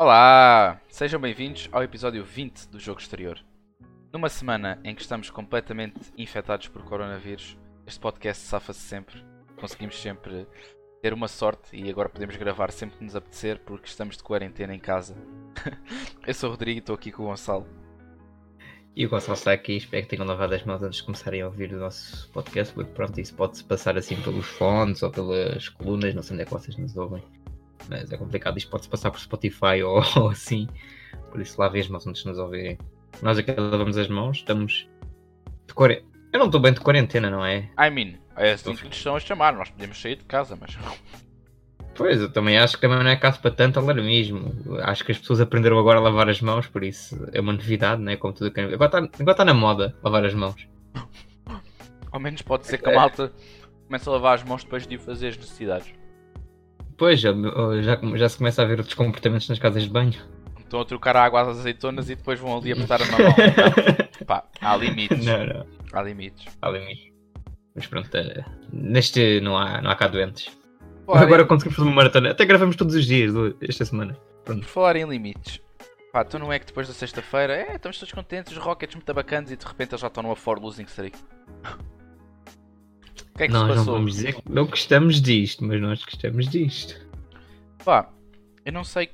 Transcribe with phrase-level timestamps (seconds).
[0.00, 0.80] Olá!
[0.88, 3.36] Sejam bem-vindos ao episódio 20 do Jogo Exterior.
[4.12, 9.24] Numa semana em que estamos completamente infectados por coronavírus, este podcast safa-se sempre.
[9.60, 10.46] Conseguimos sempre
[11.02, 14.72] ter uma sorte e agora podemos gravar sempre que nos apetecer porque estamos de quarentena
[14.72, 15.16] em casa.
[16.24, 17.66] Eu sou o Rodrigo e estou aqui com o Gonçalo.
[18.94, 21.46] E o Gonçalo está aqui, espero que tenham lavado as mãos antes de começarem a
[21.46, 26.14] ouvir o nosso podcast, porque pronto, isso pode-se passar assim pelos fones ou pelas colunas,
[26.14, 27.22] não sei onde é que vocês nos ouvem.
[27.88, 30.68] Mas é complicado, isto pode-se passar por Spotify ou, ou assim.
[31.30, 32.78] Por isso lavem as mãos antes de nos ouvirem.
[33.22, 34.88] Nós aqui lavamos as mãos, estamos
[35.66, 36.08] de quarentena.
[36.32, 37.70] Eu não estou bem de quarentena, não é?
[37.78, 40.76] I mean, é assim que nos estão a chamar, nós podemos sair de casa, mas
[41.98, 44.54] Pois, eu também acho que também não é caso para tanto alarmismo.
[44.82, 48.00] Acho que as pessoas aprenderam agora a lavar as mãos, por isso é uma novidade,
[48.00, 48.16] não é?
[48.16, 48.60] Como tudo que...
[48.60, 50.68] Agora está agora tá na moda lavar as mãos.
[52.12, 53.32] ao menos pode ser que a malta
[53.86, 55.92] comece a lavar as mãos depois de fazer as necessidades.
[56.98, 57.30] Pois, já,
[57.80, 60.14] já, já se começa a ver outros comportamentos nas casas de banho.
[60.58, 63.18] Estão a trocar a água às azeitonas e depois vão ali apertar a mão.
[64.26, 65.24] Pá, há limites.
[65.24, 65.66] Não, não.
[65.92, 66.46] Há limites.
[66.60, 67.12] Há limites.
[67.74, 70.50] Mas pronto, eh, neste não há, não há cá doentes.
[71.06, 72.32] Falar Agora em- conseguimos fazer uma maratona.
[72.32, 73.32] Até gravamos todos os dias
[73.62, 74.14] esta semana.
[74.44, 75.60] Por falar em limites,
[76.12, 79.14] pá, tu não é que depois da sexta-feira, é, estamos todos contentes, os Rockets muito
[79.14, 81.16] bacanas e de repente eles já estão numa for losing streak.
[83.38, 83.94] O que é que nós se não passou?
[83.94, 87.00] vamos dizer que não gostamos disto, mas nós gostamos disto.
[87.84, 88.10] Pá,
[88.64, 89.08] eu não sei.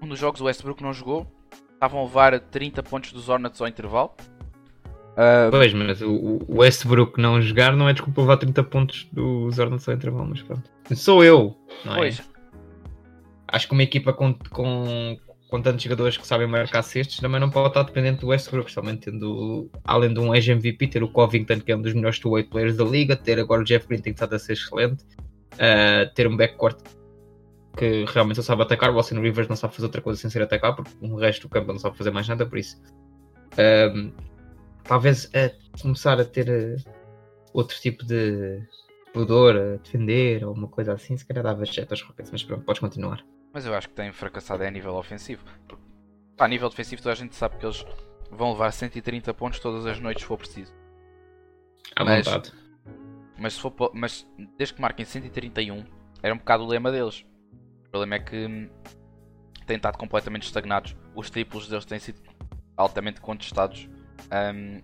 [0.00, 1.26] Um dos jogos o Westbrook não jogou.
[1.74, 4.12] Estavam a levar 30 pontos dos Hornets ao intervalo.
[5.16, 9.58] Ah, Pois, mas o, o Westbrook não jogar não é desculpa levar 30 pontos dos
[9.58, 10.70] Hornets ao intervalo, mas pronto.
[10.94, 11.96] Sou eu, não é?
[11.96, 12.22] pois,
[13.48, 15.18] Acho que uma equipa com, com,
[15.50, 19.10] com tantos jogadores que sabem marcar cestos também não pode estar dependente do Westbrook, especialmente
[19.10, 22.76] tendo, além de um ex-MVP, ter o Covington, que é um dos melhores two-way players
[22.76, 25.04] da liga, ter agora o Jeff Green, tem estado a ser excelente,
[25.54, 26.78] uh, ter um backcourt
[27.76, 30.42] que realmente só sabe atacar, o Austin Rivers não sabe fazer outra coisa sem ser
[30.42, 32.80] atacar, porque o resto do campo não sabe fazer mais nada, por isso.
[33.58, 34.12] um,
[34.84, 36.90] talvez uh, começar a ter uh,
[37.52, 38.62] outro tipo de
[39.12, 42.64] pudor a defender ou uma coisa assim, se calhar dava jeito aos Rockets, mas pronto,
[42.64, 43.24] podes continuar.
[43.52, 45.44] Mas eu acho que tem fracassado é a nível ofensivo.
[46.38, 47.84] A nível defensivo toda a gente sabe que eles
[48.30, 50.72] vão levar 130 pontos todas as noites se for preciso.
[51.96, 52.52] À Mas- vontade.
[53.38, 54.26] Mas, se for, mas
[54.58, 55.84] desde que marquem 131,
[56.22, 57.24] era um bocado o lema deles.
[57.86, 58.68] O problema é que hum,
[59.66, 60.94] têm estado completamente estagnados.
[61.14, 62.20] Os triplos deles têm sido
[62.76, 63.88] altamente contestados.
[64.54, 64.82] Hum,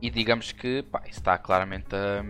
[0.00, 2.24] e digamos que pá, isso está claramente a,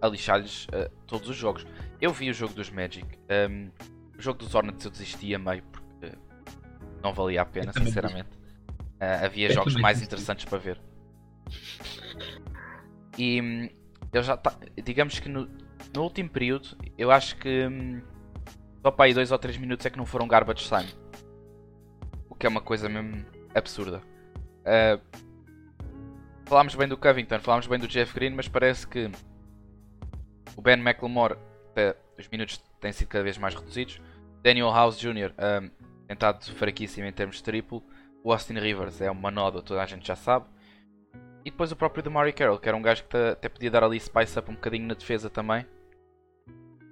[0.00, 1.66] a lixar-lhes uh, todos os jogos.
[2.00, 3.06] Eu vi o jogo dos Magic.
[3.50, 3.70] hum,
[4.16, 6.16] o jogo dos Hornets eu desisti a meio porque
[7.02, 8.30] não valia a pena, sinceramente.
[9.00, 10.80] Uh, havia jogos mais interessantes para ver.
[13.16, 13.68] E hum,
[14.12, 15.48] eu já tá, digamos que no,
[15.94, 18.00] no último período eu acho que hum,
[18.82, 20.88] só para aí 2 ou 3 minutos é que não foram garbage time.
[22.28, 24.00] O que é uma coisa mesmo absurda.
[24.64, 25.00] Ah,
[26.44, 29.10] falámos bem do Covington, falámos bem do Jeff Green, mas parece que
[30.56, 31.36] o Ben McLemore
[32.18, 34.00] os minutos têm sido cada vez mais reduzidos.
[34.42, 35.32] Daniel House Jr.
[36.06, 37.82] tem estado fraquíssimo em termos de triplo.
[38.22, 40.46] O Austin Rivers é uma noda, toda a gente já sabe.
[41.44, 43.98] E depois o próprio Demary Carroll, que era um gajo que até podia dar ali
[43.98, 45.64] spice up um bocadinho na defesa também.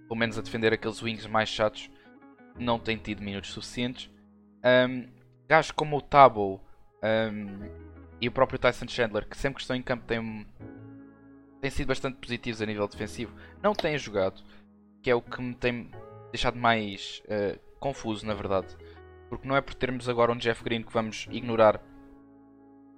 [0.09, 1.91] Pelo menos a defender aqueles wings mais chatos.
[2.59, 4.11] Não tem tido minutos suficientes.
[4.65, 5.09] Um,
[5.49, 6.61] gajos como o Tabo
[7.03, 7.69] um,
[8.21, 10.47] e o próprio Tyson Chandler, que sempre que estão em campo têm, um-
[11.61, 14.43] têm sido bastante positivos a nível defensivo, não têm jogado.
[15.06, 15.89] Que é o que me tem
[16.33, 18.77] deixado mais uh, confuso, na verdade.
[19.28, 21.81] Porque não é por termos agora um Jeff Green que vamos ignorar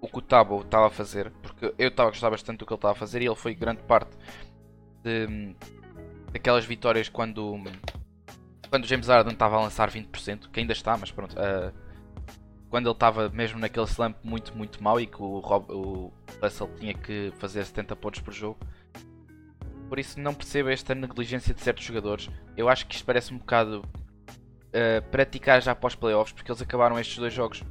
[0.01, 2.73] o que o Tabo estava a fazer, porque eu estava a gostar bastante do que
[2.73, 4.17] ele estava a fazer e ele foi grande parte
[5.03, 5.55] de,
[6.33, 7.63] daquelas vitórias quando,
[8.71, 11.37] quando James Harden estava a lançar 20%, que ainda está, mas pronto.
[11.39, 11.71] ah,
[12.71, 16.11] quando ele estava mesmo naquele slump muito, muito mau e que o, Rob, o
[16.43, 18.59] Russell tinha que fazer 70 pontos por jogo.
[19.89, 22.29] Por isso não percebo esta negligência de certos jogadores.
[22.57, 23.83] Eu acho que isto parece um bocado
[24.73, 27.63] ah, praticar já após playoffs, porque eles acabaram estes dois jogos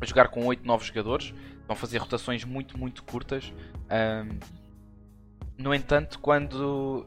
[0.00, 1.34] a jogar com 8, 9 jogadores,
[1.66, 3.52] vão fazer rotações muito, muito curtas.
[3.90, 4.38] Ahm,
[5.56, 7.04] no entanto, quando,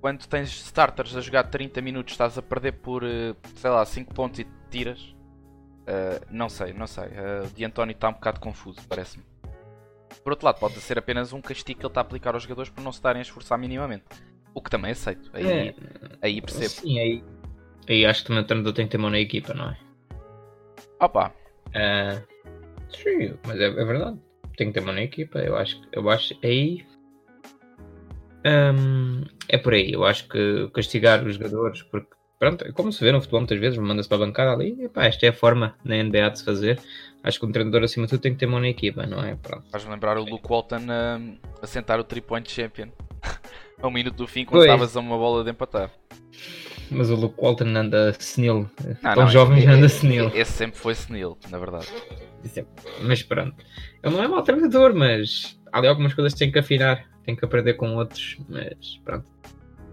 [0.00, 4.12] quando tens starters a jogar 30 minutos, estás a perder por, eh, sei lá, 5
[4.14, 5.14] pontos e tiras.
[5.86, 7.04] ah, não sei, não sei.
[7.16, 9.24] Ah, o de António está um bocado confuso, parece-me.
[10.22, 12.70] Por outro lado, pode ser apenas um castigo que ele está a aplicar aos jogadores
[12.70, 14.04] por não se estarem a esforçar minimamente.
[14.54, 15.30] O que também aceito.
[15.32, 15.74] Aí, É,
[16.22, 16.68] aí percebo.
[16.70, 17.24] Sim, aí,
[17.88, 19.78] aí acho que também o treinador tem que ter mão na equipa, não é?
[21.00, 21.32] Opa,
[21.74, 22.22] Ah,
[22.90, 24.18] sim, mas é, é verdade.
[24.56, 25.38] Tem que ter mão na equipa.
[25.40, 26.86] Eu acho, que- eu acho aí.
[28.44, 29.92] Ahm, é por aí.
[29.92, 32.08] Eu acho que castigar os jogadores porque
[32.38, 35.06] pronto, como se vê no futebol muitas vezes, manda-se para a bancada ali, e pá,
[35.06, 36.78] esta é a forma na NBA de se fazer.
[37.24, 39.34] Acho que um treinador acima de tudo tem que ter mão na equipa, não é?
[39.72, 42.88] Faz-me lembrar o Luke Walton uh, a sentar o 3-point champion
[43.80, 45.90] a um minuto do fim quando estavas a uma bola de empatar.
[46.90, 48.68] Mas o Luke Walton anda senil.
[49.02, 50.30] Não, Tão jovem já anda senil.
[50.34, 51.88] Esse sempre foi senil, na verdade.
[53.00, 53.56] Mas pronto.
[54.02, 57.08] Ele não é mau treinador, mas há ali algumas coisas que tem que afinar.
[57.24, 59.24] Tem que aprender com outros, mas pronto.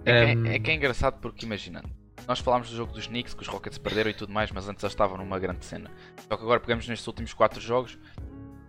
[0.03, 0.45] É, um...
[0.47, 1.89] é, é que é engraçado porque imaginando.
[2.27, 4.83] Nós falámos do jogo dos Knicks, que os Rockets perderam e tudo mais, mas antes
[4.83, 5.89] eles estavam numa grande cena.
[6.27, 7.97] Só que agora pegamos nestes últimos 4 jogos,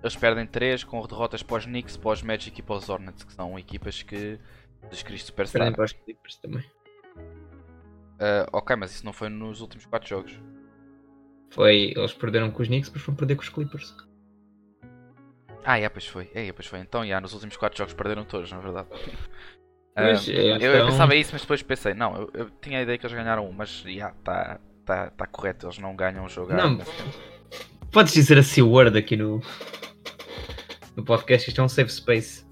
[0.03, 3.23] eles perdem 3 com derrotas para os Knicks, para os Magic e para os Hornets,
[3.23, 4.39] que são equipas que
[4.85, 5.61] Jesus Cristo Superstar.
[5.61, 6.65] Perdem para os Clippers também.
[8.23, 10.33] Uh, ok, mas isso não foi nos últimos 4 jogos.
[11.51, 13.95] Foi, eles perderam com os Knicks, depois foram perder com os Clippers.
[15.65, 16.31] Ah, é, pois foi.
[16.35, 16.81] É, pois foi.
[16.81, 18.89] Então, já, nos últimos 4 jogos perderam todos, na verdade.
[19.95, 22.97] Pois, uh, eu, eu, pensava isso, mas depois pensei, não, eu, eu, tinha a ideia
[22.97, 26.53] que eles ganharam um, mas já, está tá, tá correto, eles não ganham o jogo.
[26.55, 26.79] Não,
[27.91, 29.43] podes dizer a C-word aqui no,
[30.97, 32.47] no podcast, isto é um safe space.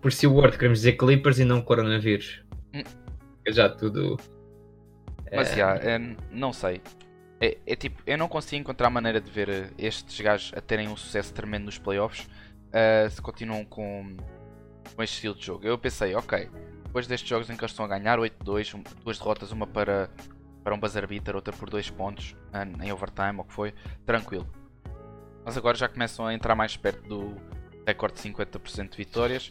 [0.00, 2.44] Por C-word queremos dizer Clippers e não coronavírus.
[2.72, 2.82] Hum.
[3.46, 4.16] É já tudo.
[5.34, 5.98] Mas já, é,
[6.30, 6.80] não sei.
[7.40, 10.88] É, é, tipo, eu não consigo encontrar maneira de ver eh, estes gajos a terem
[10.88, 12.28] um sucesso tremendo nos playoffs
[12.68, 14.16] uh, se continuam com,
[14.94, 15.66] com este estilo de jogo.
[15.66, 16.48] Eu pensei, ok,
[16.84, 20.10] depois destes jogos em que eles estão a ganhar 8-2, duas derrotas, uma para,
[20.62, 22.36] para um buzzer beater, outra por 2 pontos
[22.82, 23.74] em overtime, ou o que foi,
[24.04, 24.46] tranquilo.
[25.44, 27.36] Mas agora já começam a entrar mais perto do
[27.86, 29.50] recorde de 50% de vitórias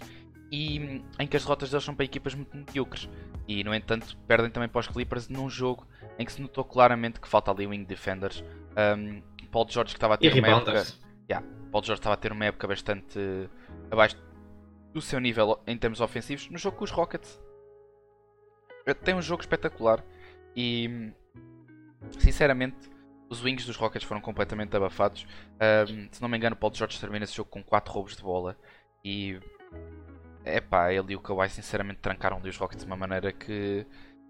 [0.51, 3.10] e em que as derrotas deles são para equipas muito medíocres.
[3.48, 5.86] E no entanto perdem também para os Clippers num jogo
[6.19, 8.44] em que se notou claramente que falta ali wing defenders.
[8.78, 10.86] Um, Paul George que estava a ter uma época.
[11.30, 13.19] Yeah, Paul George estava a ter uma época bastante
[13.89, 14.16] abaixo
[14.94, 17.40] do seu nível em termos ofensivos no jogo com os Rockets.
[19.04, 20.04] Tem um jogo espetacular
[20.56, 21.12] e
[22.20, 22.90] sinceramente
[23.30, 25.26] os wings dos Rockets foram completamente abafados.
[25.88, 28.58] Um, se não me engano, Paul George termina esse jogo com 4 roubos de bola
[29.06, 29.40] e
[30.44, 33.86] é pá, ele e o Kawhi sinceramente trancaram ali os Rockets de uma maneira que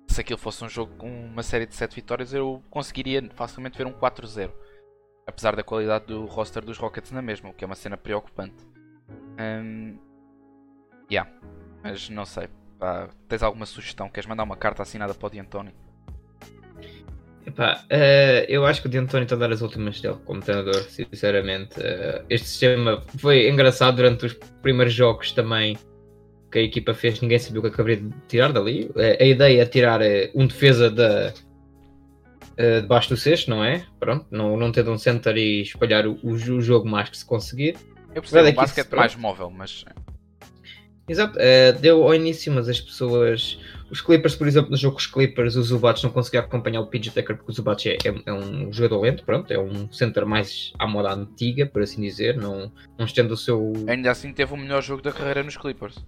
[0.08, 3.88] se aquilo fosse um jogo com uma série de 7 vitórias eu conseguiria facilmente ver
[3.88, 4.52] um 4-0.
[5.26, 8.68] Apesar da qualidade do roster dos Rockets na mesma, o que é uma cena preocupante.
[9.40, 9.98] Um,
[11.12, 11.30] yeah,
[11.84, 12.48] mas não sei.
[12.80, 14.10] Pá, tens alguma sugestão?
[14.10, 15.74] Queres mandar uma carta assinada para o D'Antoni?
[17.46, 20.82] Epá, uh, eu acho que o D'Antoni está a dar as últimas dele como treinador,
[20.84, 21.80] sinceramente.
[21.80, 25.78] Uh, este sistema foi engraçado durante os primeiros jogos também
[26.52, 28.92] que a equipa fez, ninguém sabia o que acabaria de tirar dali.
[29.20, 30.02] A, ideia é tirar
[30.36, 31.34] um defesa da,
[32.52, 33.86] uh, debaixo do cesto, não é?
[34.00, 37.78] Pronto, não, não ter um center e espalhar o, o, jogo mais que se conseguir.
[38.14, 39.86] Eu percebo o basquete mais móvel, mas.
[41.12, 43.60] Exato, uh, deu ao início, mas as pessoas.
[43.90, 46.88] Os Clippers, por exemplo, no jogo com os Clippers, os Zubats não conseguiam acompanhar o
[46.88, 50.26] PJ Tucker porque o Zubats é, é, é, um jogador lento, pronto, é um center
[50.26, 53.74] mais à moda antiga, por assim dizer, não, não estende o seu.
[53.88, 56.02] Ainda assim teve o melhor jogo da carreira nos Clippers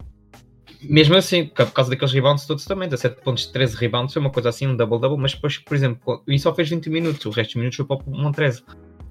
[0.84, 4.50] mesmo assim, por causa daqueles rebounds todos também, 17 pontos, 13 rebounds, foi uma coisa
[4.50, 7.56] assim, um double-double, mas depois, por exemplo, e só fez 20 minutos, o resto dos
[7.56, 8.64] minutos foi para o Montreze,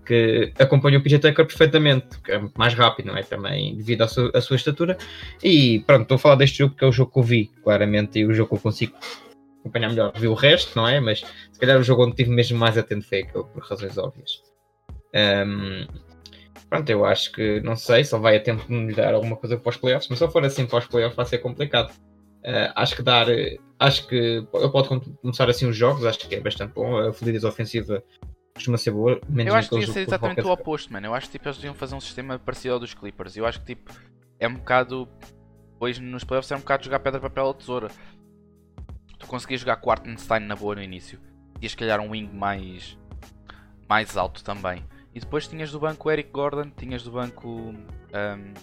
[0.05, 3.23] que acompanhou o PJ Tucker perfeitamente, que é muito mais rápido, não é?
[3.23, 4.97] Também devido à sua, à sua estatura.
[5.43, 8.19] E pronto, estou a falar deste jogo que é o jogo que eu vi, claramente,
[8.19, 8.95] e o jogo que eu consigo
[9.61, 10.13] acompanhar melhor.
[10.17, 11.01] Vi o resto, não é?
[11.01, 14.43] Mas se calhar o jogo onde tive mesmo mais atento foi aquele, por razões óbvias.
[15.15, 15.87] Um,
[16.69, 19.71] pronto, eu acho que não sei, só vai a tempo de melhorar alguma coisa para
[19.71, 21.93] os playoffs, mas se for assim para os playoffs vai ser complicado.
[22.45, 23.27] Uh, acho que dar,
[23.79, 26.99] acho que ele pode começar assim os jogos, acho que é bastante bom.
[26.99, 28.03] A fluidez ofensiva
[28.55, 29.21] costuma ser boa.
[29.45, 31.07] eu acho que devia ser exatamente o oposto, mano.
[31.07, 33.37] Eu acho que tipo, eles deviam fazer um sistema parecido ao dos Clippers.
[33.37, 33.93] Eu acho que tipo,
[34.39, 35.09] é um bocado.
[35.81, 37.89] Hoje nos playoffs é um bocado jogar pedra, papel ou tesoura.
[39.19, 41.19] Tu conseguias jogar com Artenstein na boa no início.
[41.61, 42.99] E se calhar um wing mais,
[43.89, 44.85] mais alto também.
[45.15, 47.49] E depois tinhas do banco Eric Gordon, tinhas do banco.
[47.49, 48.55] Um,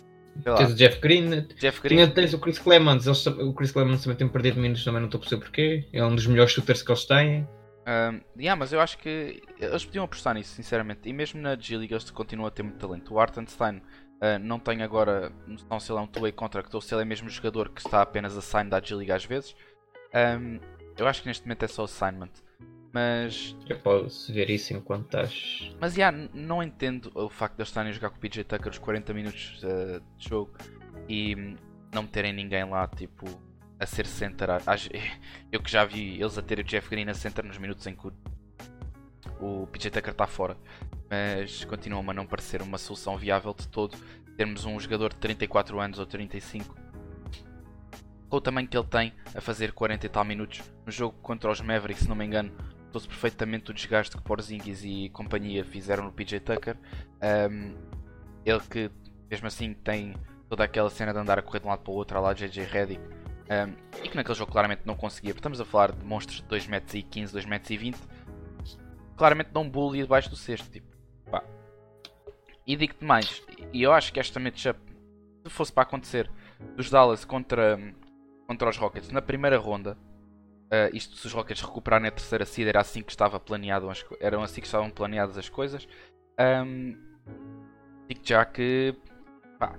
[0.43, 1.97] Tens o Jeff Green, Jeff Green.
[1.97, 5.07] Tinha, tens o Chris Clemens, eles, o Chris Clemens também tem perdido minutos, também não
[5.07, 5.85] estou a perceber porquê.
[5.91, 7.47] É um dos melhores shooters que eles têm.
[7.89, 11.09] Um, yeah, mas eu acho que eles podiam apostar nisso, sinceramente.
[11.09, 13.11] E mesmo na G-League eles continuam a ter muito talento.
[13.11, 16.93] O Artenstein uh, não tem agora noção se ele é um two-way contract ou se
[16.93, 19.55] ele é mesmo jogador que está apenas a sign da G-League às vezes.
[20.13, 20.59] Um,
[20.97, 22.29] eu acho que neste momento é só assignment.
[22.93, 23.55] Mas.
[23.67, 25.73] Eu posso ver isso enquanto estás.
[25.79, 28.43] Mas já, yeah, não entendo o facto de eles estarem a jogar com o PJ
[28.43, 30.51] Tucker os 40 minutos uh, de jogo
[31.07, 31.55] e
[31.91, 33.25] não terem ninguém lá, tipo,
[33.79, 34.49] a ser center.
[35.51, 37.95] Eu que já vi eles a ter o Jeff Green a center nos minutos em
[37.95, 38.11] que
[39.39, 40.57] o, PJ Tucker está fora,
[41.09, 43.97] mas continua a não parecer uma solução viável de todo.
[44.35, 46.75] Termos um jogador de 34 anos ou 35
[48.29, 51.49] com o tamanho que ele tem a fazer 40 e tal minutos no jogo contra
[51.49, 52.51] os Mavericks, se não me engano,
[52.85, 56.77] notou-se perfeitamente o desgaste que Porzingis e companhia fizeram no PJ Tucker.
[57.51, 57.75] Um,
[58.45, 58.91] ele que,
[59.29, 60.15] mesmo assim, tem
[60.47, 62.63] toda aquela cena de andar a correr de um lado para o outro, de JJ
[62.65, 63.01] Redick,
[63.49, 65.31] um, e que naquele jogo claramente não conseguia.
[65.31, 67.95] Estamos a falar de monstros de 2,15m, 2,20m,
[69.17, 70.69] claramente não bully debaixo do cesto.
[70.69, 70.87] Tipo,
[71.31, 71.43] pá.
[72.65, 73.41] E digo-te mais,
[73.73, 74.79] e eu acho que esta matchup,
[75.43, 76.29] se fosse para acontecer,
[76.75, 77.79] dos Dallas contra,
[78.47, 79.97] contra os Rockets na primeira ronda,
[80.65, 83.89] uh, isto se os Rockets recuperarem a terceira seed, era assim que estava planeado,
[84.19, 85.87] eram assim que estavam planeadas as coisas.
[86.39, 86.95] Um,
[88.07, 88.95] digo já que
[89.57, 89.75] pá,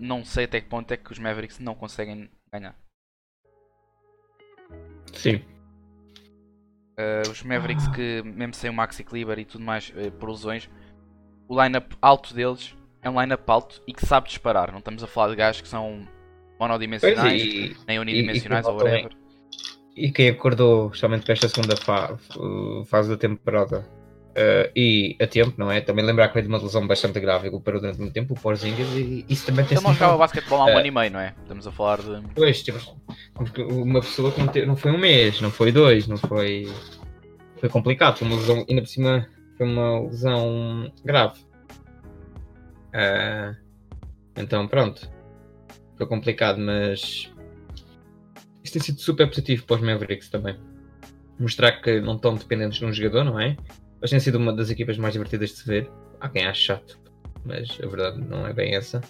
[0.00, 2.81] não sei até que ponto é que os Mavericks não conseguem ganhar.
[5.12, 5.36] Sim.
[6.98, 10.68] Uh, os Mavericks que, mesmo sem o Maxi Kleber e tudo mais, uh, por lesões,
[11.48, 14.70] o lineup alto deles é um lineup alto e que sabe disparar.
[14.70, 16.06] Não estamos a falar de gajos que são
[16.60, 19.10] monodimensionais, e, nem unidimensionais e, ou whatever.
[19.96, 22.16] E quem acordou, justamente para esta segunda fa
[22.86, 23.86] fase da temporada,
[24.32, 25.82] Uh, e a tempo, não é?
[25.82, 28.40] Também lembrar que veio de uma lesão bastante grave e parou durante muito tempo, o
[28.40, 31.10] Porzingis, e isso também tem Ele não jogava basquetebol há um uh, ano e meio,
[31.10, 31.34] não é?
[31.42, 32.22] Estamos a falar de.
[32.34, 32.78] Pois, tipo,
[33.68, 34.64] uma pessoa que não, te...
[34.64, 36.66] não foi um mês, não foi dois, não foi.
[37.60, 39.26] Foi complicado, foi uma lesão, ainda por cima,
[39.58, 41.38] foi uma lesão grave.
[42.94, 43.54] Uh,
[44.34, 45.10] então, pronto.
[45.98, 47.30] Foi complicado, mas.
[48.64, 50.56] Isto tem sido super positivo para os Mavericks também.
[51.38, 53.58] Mostrar que não estão dependentes de um jogador, não é?
[54.02, 55.90] Mas tem sido uma das equipas mais divertidas de se ver.
[56.20, 56.98] Há quem ache chato,
[57.44, 59.00] mas a verdade não é bem essa.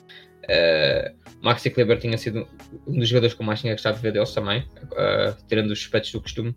[0.45, 2.47] Uh, Maxi Kleber tinha sido
[2.87, 5.79] um dos jogadores que eu mais tinha gostado de ver deles também, uh, tirando os
[5.79, 6.55] suspeitos do costume.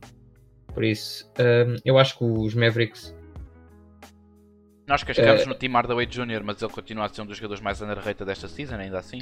[0.73, 3.15] Por isso, uh, eu acho que os Mavericks.
[4.85, 7.81] Nós cascamos no Team Hardaway Jr., mas ele continua a ser um dos jogadores mais
[7.81, 9.21] underrated desta season, ainda assim.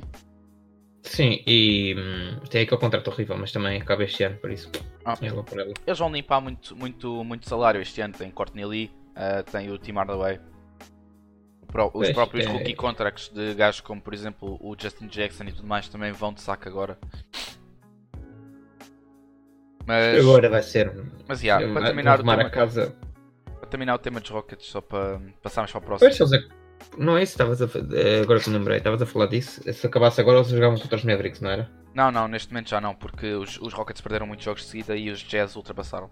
[1.03, 4.72] Sim, e hum, tem aquele contrato horrível, mas também acaba este ano, por isso.
[5.05, 8.13] Ah, por Eles vão limpar muito, muito, muito salário este ano.
[8.13, 10.39] Tem Courtney Lee, uh, tem o Tim Hardaway.
[11.67, 12.50] Os pois, próprios é...
[12.50, 16.32] rookie contracts de gajos como, por exemplo, o Justin Jackson e tudo mais também vão
[16.32, 17.00] de saco agora.
[19.86, 20.20] Mas...
[20.20, 20.93] Agora vai ser.
[21.27, 22.50] Mas yeah, para terminar o tema.
[22.50, 22.96] Casa...
[23.60, 26.10] Para terminar o tema dos Rockets, só para passarmos para o próximo.
[26.10, 26.48] Pois, eles
[26.98, 29.62] não é isso, estavas a eh, agora que me lembrei, estavas a falar disso.
[29.74, 31.72] Se acabasse agora, eles jogavam contra os Mavericks, não era?
[31.93, 34.96] Não, não, neste momento já não, porque os, os Rockets perderam muitos jogos de seguida
[34.96, 36.10] e os Jazz ultrapassaram.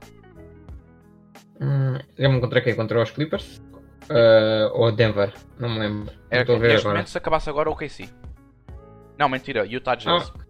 [1.61, 2.75] Hum, Jogavam contra quem?
[2.75, 3.61] Contra os Clippers?
[4.09, 5.31] Uh, ou Denver?
[5.59, 6.13] Não me lembro.
[6.29, 6.95] Era, não neste agora.
[6.95, 8.09] momento, se acabasse agora, o KC.
[9.17, 10.33] Não, mentira, Utah Jazz.
[10.35, 10.41] Ah.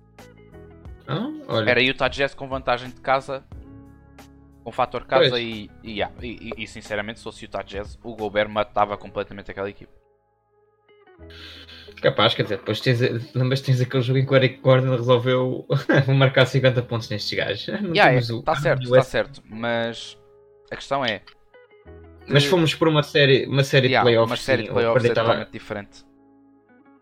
[1.08, 1.30] Ah,
[1.68, 3.44] era Utah Jazz com vantagem de casa
[4.64, 8.50] com fator casa e, e, yeah, e, e, sinceramente se fosse Utah Jazz o Gobert
[8.50, 9.92] matava completamente aquela equipe
[12.02, 13.00] Capaz, quer dizer, depois tens,
[13.36, 15.68] lembras tens aquele jogo em que o Eric Gordon resolveu
[16.08, 17.68] marcar 50 pontos nestes gajos.
[17.68, 18.42] Está yeah, é, o...
[18.42, 20.18] Tá certo, está certo, mas
[20.72, 21.22] a questão é.
[22.28, 24.32] Mas fomos por uma série, uma série yeah, de playoffs.
[24.32, 26.06] Uma série de playoffs é totalmente diferente.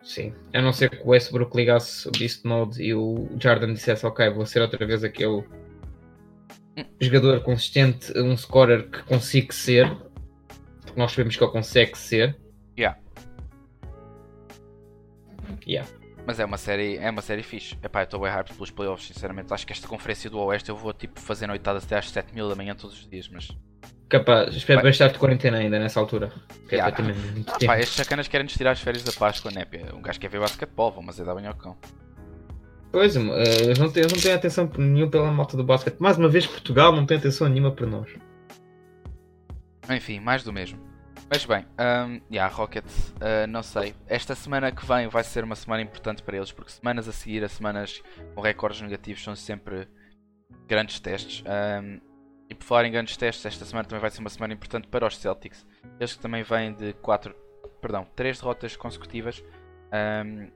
[0.01, 4.05] Sim, a não ser que o Westbrook ligasse o Beast Mode e o Jordan dissesse:
[4.05, 5.43] Ok, vou ser outra vez aquele
[6.77, 6.85] hum.
[6.99, 9.95] jogador consistente, um scorer que consigo ser,
[10.81, 12.35] porque nós sabemos que ele consegue ser.
[12.77, 12.97] Yeah.
[15.67, 15.89] Yeah.
[16.29, 17.75] Mas é uma série, é uma série fixe.
[17.83, 19.51] Epá, eu estou bem hyped pelos playoffs, sinceramente.
[19.51, 22.48] Acho que esta conferência do Oeste eu vou tipo fazer noitadas até às 7 mil
[22.48, 23.48] da manhã todos os dias, mas.
[24.07, 26.31] Capaz, espero que estar de quarentena ainda nessa altura.
[26.67, 26.95] Que yeah.
[26.95, 29.65] é muito ah, pá, estes sacanas querem nos tirar as férias da Páscoa, né?
[29.91, 31.75] Um gajo quer ver basquetebol, vão mas é dar bem ao cão.
[32.91, 33.21] Pois, uh,
[33.63, 35.98] eles, não têm, eles não têm atenção nenhuma pela malta do basquete.
[35.98, 38.07] Mais uma vez, Portugal não tem atenção nenhuma por nós.
[39.89, 40.88] Enfim, mais do mesmo.
[41.31, 43.93] Mas bem, um, yeah, Rockets, uh, não sei.
[44.07, 47.43] Esta semana que vem vai ser uma semana importante para eles, porque semanas a seguir,
[47.43, 48.01] as semanas
[48.33, 49.88] com recordes negativos, são sempre
[50.67, 51.43] grandes testes.
[51.45, 52.01] Um,
[52.50, 55.05] e por falar em grandes testes, esta semana também vai ser uma semana importante para
[55.05, 55.67] os Celtics.
[56.00, 57.36] Eles que também vêm de 4,
[57.79, 59.43] perdão, 3 derrotas consecutivas.
[60.25, 60.50] Um,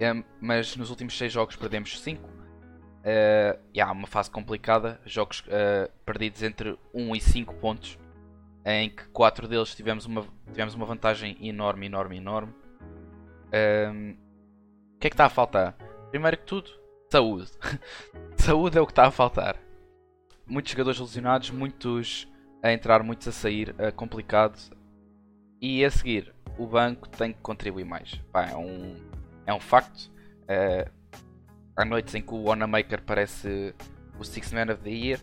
[0.00, 2.28] é, mas nos últimos 6 jogos perdemos 5.
[2.28, 8.01] Uh, yeah, uma fase complicada, jogos uh, perdidos entre 1 e 5 pontos
[8.64, 12.54] em que quatro deles tivemos uma, tivemos uma vantagem enorme, enorme, enorme.
[13.52, 14.16] Um,
[14.94, 15.76] o que é que está a faltar?
[16.10, 16.70] Primeiro que tudo,
[17.10, 17.50] saúde.
[18.36, 19.56] saúde é o que está a faltar.
[20.46, 22.28] Muitos jogadores lesionados, muitos
[22.62, 24.58] a entrar, muitos a sair, uh, complicado.
[25.60, 28.14] E a seguir, o banco tem que contribuir mais.
[28.32, 28.96] Pá, é, um,
[29.46, 30.10] é um facto.
[30.42, 30.90] Uh,
[31.76, 33.74] há noites em que o Wanamaker parece
[34.18, 35.20] o Six Man of the Year,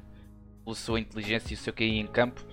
[0.64, 2.44] pela sua inteligência e o seu QI em campo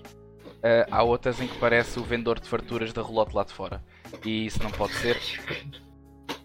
[0.67, 3.81] Uh, há outras em que parece o vendedor de farturas da relote lá de fora.
[4.25, 5.17] E isso não pode ser.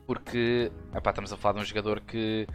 [0.06, 2.46] Porque epá, estamos a falar de um jogador que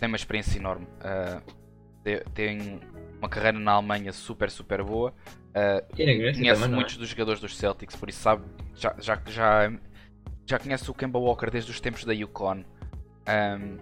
[0.00, 0.86] tem uma experiência enorme.
[0.86, 2.80] Uh, tem
[3.18, 5.14] uma carreira na Alemanha super, super boa.
[5.50, 6.68] Uh, conhece também, não é?
[6.68, 8.42] muitos dos jogadores dos Celtics, por isso sabe,
[8.74, 9.72] já, já, já,
[10.44, 12.64] já conhece o Kemba Walker desde os tempos da Yukon.
[13.28, 13.76] Um,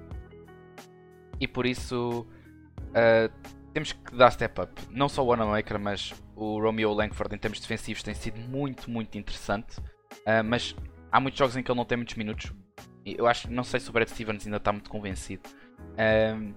[1.40, 2.26] e por isso
[2.88, 3.32] uh,
[3.72, 4.82] temos que dar step up.
[4.90, 9.18] Não só o Wanamaker, mas o Romeo Langford em termos defensivos tem sido muito, muito
[9.18, 9.78] interessante.
[9.78, 10.74] Uh, mas
[11.12, 12.50] há muitos jogos em que ele não tem muitos minutos.
[13.04, 15.42] E Eu acho, não sei se o Brad Stevens ainda está muito convencido.
[16.34, 16.54] Um,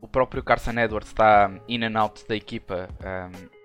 [0.00, 2.88] o próprio Carson Edwards está in and out da equipa.
[3.04, 3.56] um,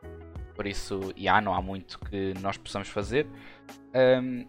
[0.53, 3.25] por isso, já não há muito que nós possamos fazer.
[3.95, 4.45] Um,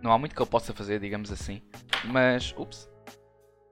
[0.00, 1.60] não há muito que ele possa fazer, digamos assim.
[2.06, 2.88] Mas, ups.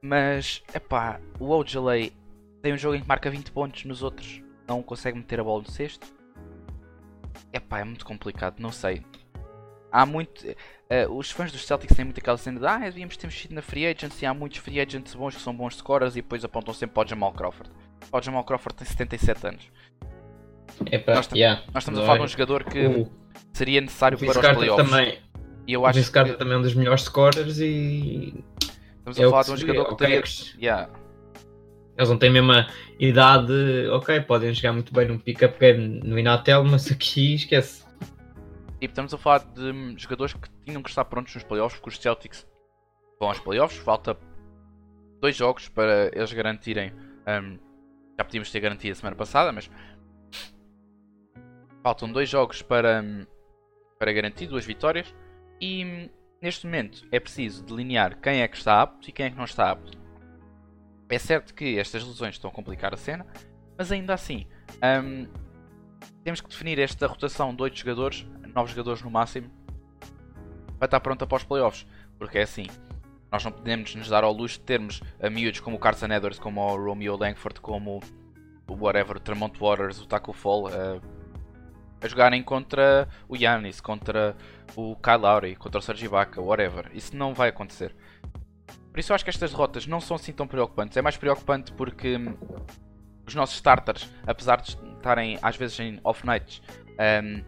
[0.02, 2.12] Mas, epá, o Ojalay
[2.60, 5.62] tem um jogo em que marca 20 pontos, nos outros não consegue meter a bola
[5.62, 6.06] no cesto.
[7.52, 9.04] Epá, é muito complicado, não sei.
[9.92, 10.44] Há muito.
[10.90, 13.62] eh, os fãs dos Celtics têm muito aquela cena de ah, devíamos ter mexido na
[13.62, 14.26] free agency.
[14.26, 17.08] Há muitos free agents bons que são bons scorers e depois apontam sempre para o
[17.08, 17.70] Jamal Crawford.
[18.10, 19.70] O Jamal Crawford tem 77 anos.
[20.90, 21.62] Epá, Nós yeah.
[21.72, 23.10] Nós estamos a falar de um jogador que O
[23.52, 24.90] seria necessário para os playoffs.
[24.90, 25.18] também.
[25.66, 28.44] E eu O acho Vince Carter que também é um dos melhores scorers e
[28.98, 30.24] estamos é a o falar que de um jogador que ok, teria.
[30.60, 30.90] Yeah.
[31.96, 32.66] Eles não têm a mesma
[32.98, 33.52] idade,
[33.92, 35.56] ok, podem jogar muito bem num pick-up
[36.02, 37.84] no Inatel, mas aqui esquece.
[38.80, 42.02] Tipo, estamos a falar de jogadores que tinham que estar prontos nos playoffs, porque os
[42.02, 42.46] Celtics
[43.18, 44.18] vão aos playoffs, falta
[45.20, 46.92] dois jogos para eles garantirem.
[46.92, 47.58] hum,
[48.18, 49.70] já podíamos ter garantido a semana passada, mas
[51.82, 53.24] faltam dois jogos para, hum,
[53.98, 55.14] para garantir duas vitórias.
[55.60, 56.10] E hum,
[56.42, 59.44] neste momento é preciso delinear quem é que está apto e quem é que não
[59.44, 60.03] está apto.
[61.14, 63.24] É certo que estas lesões estão a complicar a cena,
[63.78, 64.48] mas ainda assim
[64.82, 65.28] hum,
[66.24, 69.48] temos que definir esta rotação de 8 jogadores, 9 jogadores no máximo,
[70.76, 71.86] para estar pronta para os playoffs.
[72.18, 72.66] Porque é assim,
[73.30, 76.40] nós não podemos nos dar ao luxo de termos a miúdos como o Carson Edwards,
[76.40, 78.02] como o Romeo Langford, como
[78.66, 81.00] o whatever, o Tremont Waters, o Taco Fall, a,
[82.04, 84.36] a jogarem contra o Giannis, contra
[84.74, 86.90] o Kyle Lowry, contra o Serge Ibaka, whatever.
[86.92, 87.94] Isso não vai acontecer.
[88.94, 90.96] Por isso eu acho que estas derrotas não são assim tão preocupantes.
[90.96, 92.36] É mais preocupante porque hum,
[93.26, 96.62] os nossos starters, apesar de estarem às vezes em off nights,
[97.24, 97.42] hum,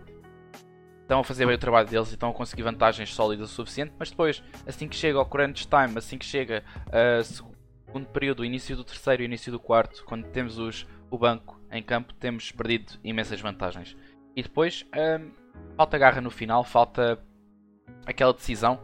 [1.03, 3.93] estão a fazer bem o trabalho deles e estão a conseguir vantagens sólidas o suficiente,
[3.97, 8.75] mas depois, assim que chega ao crunch time, assim que chega a segundo período, início
[8.75, 13.41] do terceiro início do quarto, quando temos os, o banco em campo, temos perdido imensas
[13.41, 13.97] vantagens.
[14.35, 15.31] E depois, hum,
[15.77, 17.25] falta garra no final, falta
[18.05, 18.81] aquela decisão.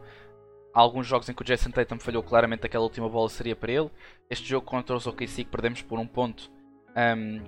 [0.73, 3.71] Há alguns jogos em que o Jason Tatum falhou claramente aquela última bola seria para
[3.71, 3.91] ele.
[4.29, 6.51] Este jogo contra os OKC que perdemos por um ponto
[6.95, 7.43] um,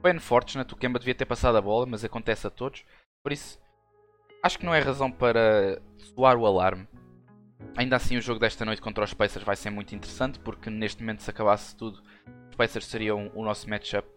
[0.00, 0.72] foi unfortunate.
[0.72, 2.84] O Kemba devia ter passado a bola, mas acontece a todos.
[3.22, 3.60] Por isso,
[4.42, 6.88] acho que não é razão para soar o alarme.
[7.76, 11.02] Ainda assim, o jogo desta noite contra os Pacers vai ser muito interessante, porque neste
[11.02, 12.02] momento, se acabasse tudo,
[12.50, 14.08] os Pacers seriam o nosso matchup.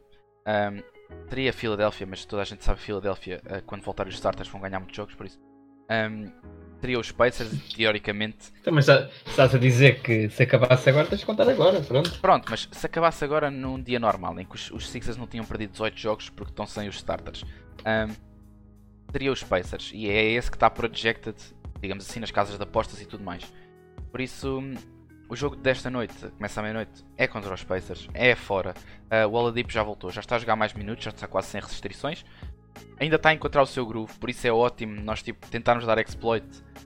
[0.48, 0.82] Um,
[1.30, 4.62] teria Filadélfia, mas toda a gente sabe que Filadélfia, uh, quando voltar os starters, vão
[4.62, 5.40] ganhar muitos jogos, por isso.
[5.90, 6.26] Um,
[6.82, 8.52] teria os Pacers, teoricamente.
[8.60, 12.20] Então, mas já- estás a dizer que se acabasse agora, tens de contar agora, pronto.
[12.20, 15.46] Pronto, mas se acabasse agora num dia normal, em que os, os Sixers não tinham
[15.46, 17.44] perdido 18 jogos porque estão sem os starters,
[17.86, 18.14] um,
[19.12, 19.92] teria os Pacers.
[19.94, 21.36] E é esse que está projected,
[21.80, 23.44] digamos assim, nas casas de apostas e tudo mais.
[24.12, 24.76] Por isso, hum,
[25.30, 28.74] o jogo desta noite, começa à meia-noite, é contra os Pacers, é fora.
[29.10, 31.62] Uh, o Oladipo já voltou, já está a jogar mais minutos, já está quase sem
[31.62, 32.26] restrições.
[33.00, 35.98] Ainda está a encontrar o seu groove, por isso é ótimo nós tipo, tentarmos dar
[35.98, 36.46] exploit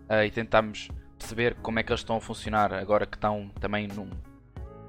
[0.10, 3.88] uh, e tentarmos perceber como é que eles estão a funcionar agora que estão também
[3.88, 4.10] num,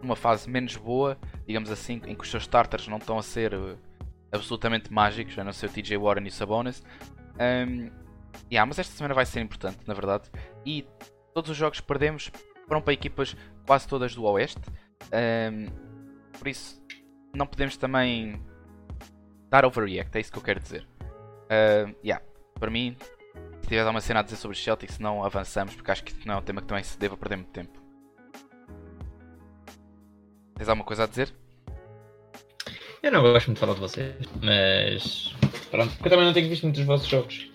[0.02, 3.54] numa fase menos boa, digamos assim, em que os seus starters não estão a ser
[3.54, 3.76] uh,
[4.30, 6.82] absolutamente mágicos, a não ser o TJ Warren e o Sabonis.
[7.34, 7.90] Um,
[8.50, 10.30] yeah, mas esta semana vai ser importante, na verdade.
[10.64, 10.86] E
[11.34, 12.30] todos os jogos que perdemos
[12.66, 14.60] foram para equipas quase todas do Oeste.
[15.12, 15.66] Um,
[16.38, 16.80] por isso,
[17.34, 18.40] não podemos também
[19.48, 20.86] dar overreact, é isso que eu quero dizer.
[21.46, 22.24] Uh, yeah,
[22.58, 22.96] para mim,
[23.62, 26.38] se tiver uma cena a dizer sobre Celtics, não avançamos, porque acho que não é
[26.38, 27.78] um tema que também se deva perder muito tempo.
[30.56, 31.32] Tens alguma coisa a dizer?
[33.02, 35.34] Eu não gosto muito de falar de vocês, mas
[35.70, 37.52] pronto, porque eu também não tenho visto muitos vossos jogos.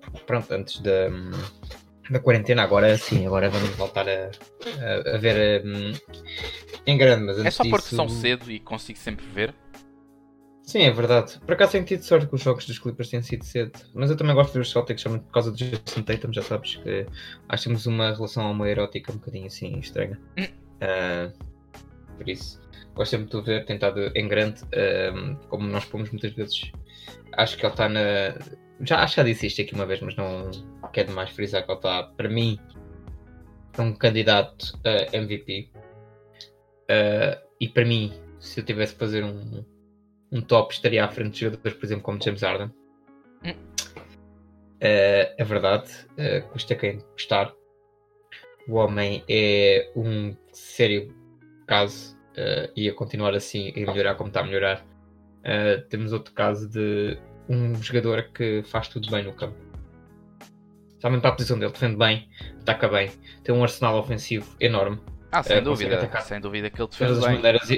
[0.00, 1.08] Porque, pronto, antes da,
[2.10, 4.30] da quarentena, agora sim, agora vamos voltar a,
[5.10, 5.92] a, a ver hum,
[6.86, 9.52] em grande, mas antes É só porque disso- são cedo e consigo sempre ver.
[10.66, 11.38] Sim, é verdade.
[11.38, 13.78] Por acaso tenho tido sorte que os jogos dos Clippers têm sido cedo.
[13.94, 16.42] Mas eu também gosto de ver os Celtics somente por causa do Jason Tatum, já
[16.42, 17.06] sabes que
[17.48, 20.20] acho que temos uma relação homoerótica um bocadinho assim estranha.
[20.80, 21.30] Ah,
[22.18, 22.60] por isso,
[22.96, 26.72] gosto sempre de o ver tentado em grande, ah, como nós pomos muitas vezes.
[27.34, 28.00] Acho que ele está na.
[28.80, 30.50] Já, acho que já disse isto aqui uma vez, mas não
[30.92, 32.58] quero mais frisar que ele está, para mim,
[33.78, 35.70] um candidato a MVP.
[36.90, 39.64] Ah, e para mim, se eu tivesse que fazer um,
[40.32, 42.72] um top, estaria à frente de jogadores, por exemplo, como James Harden.
[43.44, 43.50] Hum.
[44.76, 47.52] Uh, é verdade, uh, custa quem custar.
[48.68, 51.14] O homem é um sério
[51.66, 54.84] caso uh, e a continuar assim e melhorar como está a melhorar.
[55.90, 57.16] Temos outro caso de
[57.48, 59.56] um jogador que faz tudo bem no campo.
[61.00, 62.28] Somente para a posição dele, defende bem,
[62.62, 63.12] ataca bem,
[63.44, 65.00] tem um arsenal ofensivo enorme.
[65.30, 66.22] Ah, sem dúvida, atacar.
[66.22, 67.36] sem dúvida que ele De defende todas as bem.
[67.36, 67.68] maneiras,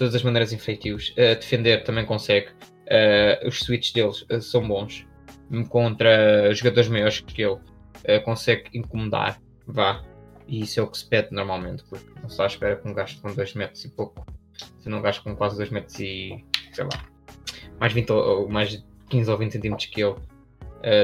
[0.00, 1.10] todas as maneiras infeitios.
[1.10, 2.48] Uh, defender também consegue.
[2.86, 5.06] Uh, os switches deles uh, são bons.
[5.68, 9.38] Contra jogadores maiores que ele, uh, consegue incomodar.
[9.66, 10.02] Vá.
[10.48, 12.88] E isso é o que se pede normalmente, porque não se está à espera que
[12.88, 14.26] um gajo com 2 metros e pouco.
[14.80, 16.44] Se não um gajo com quase 2 metros e.
[16.72, 17.04] sei lá.
[17.78, 20.16] Mais, 20 ou, mais 15 ou 20 centímetros que uh,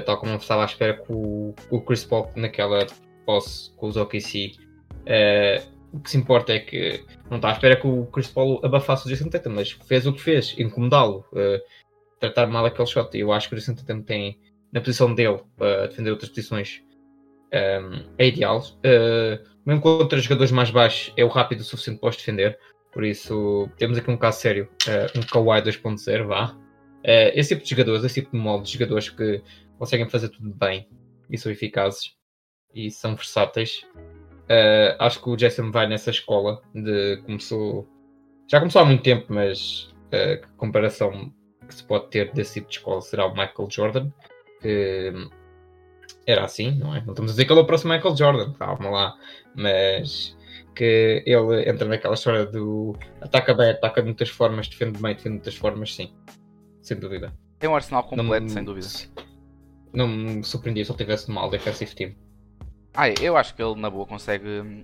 [0.07, 2.87] tal como não estava à espera que o, o Chris Paul naquela
[3.27, 4.53] posse com os OKC.
[5.97, 9.07] O que se importa é que não está à espera que o Chris Paul abafasse
[9.07, 11.61] o Jason Tatum, mas fez o que fez, incomodá-lo, uh,
[12.21, 13.17] tratar mal aquele shot.
[13.17, 14.39] E eu acho que o Jason Tatum tem,
[14.73, 16.83] na posição dele, para defender outras posições,
[17.53, 18.61] um, é ideal.
[18.61, 22.59] Uh, mesmo contra jogadores mais baixos, é o rápido o suficiente para os defender.
[22.93, 26.51] Por isso, temos aqui um caso sério, uh, um Kawhi 2.0, vá.
[26.51, 29.43] Uh, esse tipo de jogadores, esse tipo de molde de jogadores que
[29.79, 30.89] conseguem fazer tudo bem
[31.31, 32.15] e são eficazes
[32.75, 33.83] e são versáteis.
[34.49, 37.89] Uh, acho que o Jason vai nessa escola de começou
[38.49, 41.33] já começou há muito tempo, mas uh, que comparação
[41.67, 44.09] que se pode ter desse tipo de escola será o Michael Jordan,
[44.63, 45.13] que
[46.27, 47.01] era assim, não é?
[47.05, 49.15] Não estamos a dizer que ele é o próximo Michael Jordan, calma lá,
[49.57, 50.37] mas
[50.77, 55.23] que ele entra naquela história do ataca bem, ataca de muitas formas, defende bem, defende
[55.25, 56.15] de muitas formas, sim,
[56.83, 57.35] sem dúvida.
[57.59, 58.87] Tem um arsenal completo, me- sem dúvida.
[59.93, 62.15] Não me surpreendia se ele tivesse mal defensive team.
[62.97, 64.83] Ah, eu acho que ele na boa consegue hum,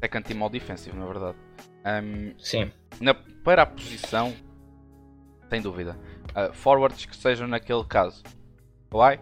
[0.00, 1.36] second team all defensive, na verdade.
[1.84, 2.70] Hum, Sim,
[3.00, 4.34] na- para a posição,
[5.50, 5.98] sem dúvida.
[6.34, 8.22] Ah, forwards que sejam naquele caso.
[8.90, 9.20] Kawhi,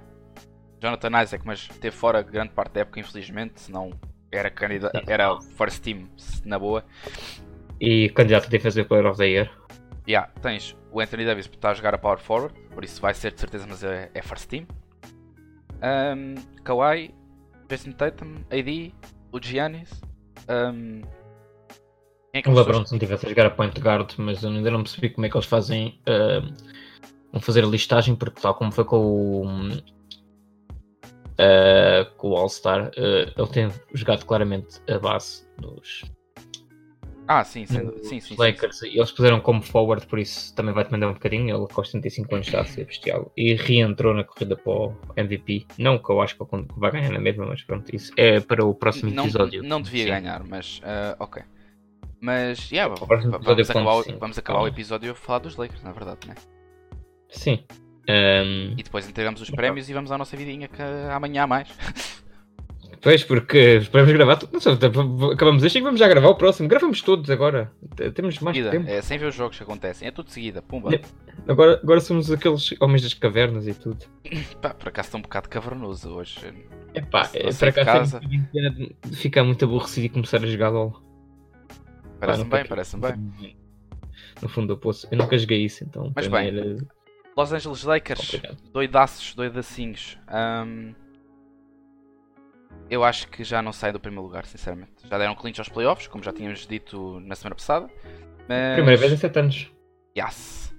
[0.81, 3.91] Jonathan Isaac, mas teve fora grande parte da época, infelizmente, senão
[4.31, 6.09] era, candida- era first team
[6.45, 6.85] na boa.
[7.81, 9.51] e candidato a Defensive Player of the Year.
[10.09, 13.15] Yeah, tens o Anthony Davis que está a jogar a power forward, por isso vai
[13.15, 14.67] ser de certeza, mas é, é first team.
[15.83, 17.15] Um, Kawhi,
[17.69, 18.95] Jason Tatum, AD,
[19.33, 19.91] o Giannis.
[20.49, 21.03] Um,
[22.33, 24.83] é O LeBron se não tivesse a jogar a point guard, mas eu ainda não
[24.83, 26.01] percebi como é que eles fazem.
[26.07, 26.41] ah,
[27.33, 29.47] vão fazer a listagem, porque tal como foi com o.
[31.39, 36.05] ah, com o All-Star, ah, ele tem jogado claramente a base dos,
[37.31, 38.37] Ah, sim, sim, dos sim, sim, sim, sim.
[38.37, 41.55] Lakers e eles puseram como forward, por isso também vai depender um bocadinho.
[41.55, 44.97] Ele com os 35 anos está a ser bestial e reentrou na corrida para o
[45.15, 45.67] MVP.
[45.79, 46.45] Não que eu acho que
[46.77, 49.63] vai ganhar na mesma, mas pronto, isso é para o próximo Não, episódio.
[49.63, 50.11] não devia Sim.
[50.11, 51.43] ganhar, mas ah, ok.
[52.21, 52.93] Mas, yeah,
[53.41, 54.17] vamos acabar, o- sim.
[54.19, 56.35] vamos acabar o episódio a falar dos Lakers, na verdade, né?
[57.29, 57.63] Sim.
[58.09, 60.81] Ahm, E depois entregamos os prémios e vamos à nossa vidinha que
[61.13, 61.69] amanhã há mais.
[63.01, 64.37] Pois, porque esperamos gravar.
[64.37, 64.53] tudo.
[64.53, 64.73] Não sei,
[65.33, 66.69] acabamos este e vamos já gravar o próximo.
[66.69, 67.71] Gravamos todos agora.
[68.15, 68.91] Temos mais Seguida, tempo.
[68.91, 70.95] é sem ver os jogos que acontecem, é tudo de seguida, pumba.
[70.95, 71.01] É.
[71.47, 74.05] Agora, agora somos aqueles homens das cavernas e tudo.
[74.61, 76.41] Pá, por acaso está um bocado cavernoso hoje.
[76.95, 78.21] Epá, Não é, para cá casa.
[79.13, 81.01] ficar muito aborrecido e começar a jogar LOL.
[82.19, 83.57] Parece-me Pá, bem, parece-me bem.
[84.43, 85.07] No fundo do poço.
[85.11, 86.13] Eu nunca joguei isso, então.
[86.15, 86.49] Mas bem.
[86.49, 86.77] era
[87.37, 88.57] Los Angeles Lakers, complicado.
[88.73, 90.19] doidaços, doidacinhos.
[90.27, 90.93] Ahm,
[92.91, 94.93] eu acho que já não saem do primeiro lugar, sinceramente.
[95.09, 97.89] Já deram clinch aos playoffs, como já tínhamos dito na semana passada.
[98.49, 98.75] Mas...
[98.75, 99.71] Primeira vez em 7 anos.
[100.17, 100.75] Yes.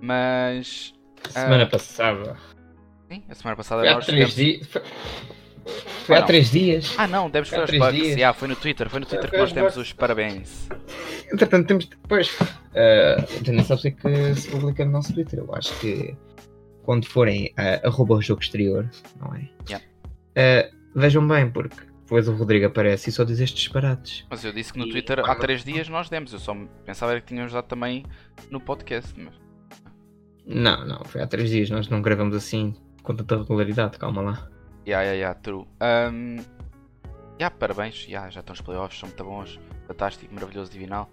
[0.00, 0.94] Mas.
[1.30, 1.66] Semana Ah.
[1.66, 2.36] passada.
[3.10, 4.66] Sim, a semana passada Foi há nós 3 tivemos- dias.
[4.68, 4.82] Foi,
[6.04, 6.26] foi Ah, há não.
[6.26, 6.94] 3 dias.
[6.98, 7.92] Ah não, demos foi aos dias.
[8.16, 9.88] Yeah, foi no Twitter, foi no Twitter que nós demos bugs.
[9.88, 10.68] os parabéns.
[11.32, 12.28] Entretanto, temos depois.
[12.38, 15.38] Uh, já nem sabes o que é que se publica no nosso Twitter.
[15.40, 16.14] Eu acho que
[16.84, 18.88] quando forem uh, arroba o jogo exterior,
[19.18, 19.48] não é?
[19.68, 19.84] Yeah.
[20.36, 24.24] Uh, vejam bem, porque depois o Rodrigo aparece e só diz estes disparates.
[24.30, 26.32] Mas eu disse que no E Twitter há 3 dias nós demos.
[26.32, 28.04] Eu só pensava que tínhamos dado também
[28.50, 29.12] no podcast.
[29.18, 29.34] Mas...
[30.46, 31.70] Não, não, foi há 3 dias.
[31.70, 33.98] Nós não gravamos assim com tanta regularidade.
[33.98, 34.48] Calma lá.
[34.86, 35.66] Yeah, yeah, yeah, true.
[35.82, 36.36] Um,
[37.40, 39.58] yeah, parabéns, yeah, já estão os playoffs, são muito bons.
[39.88, 41.10] Fantástico, maravilhoso, divinal.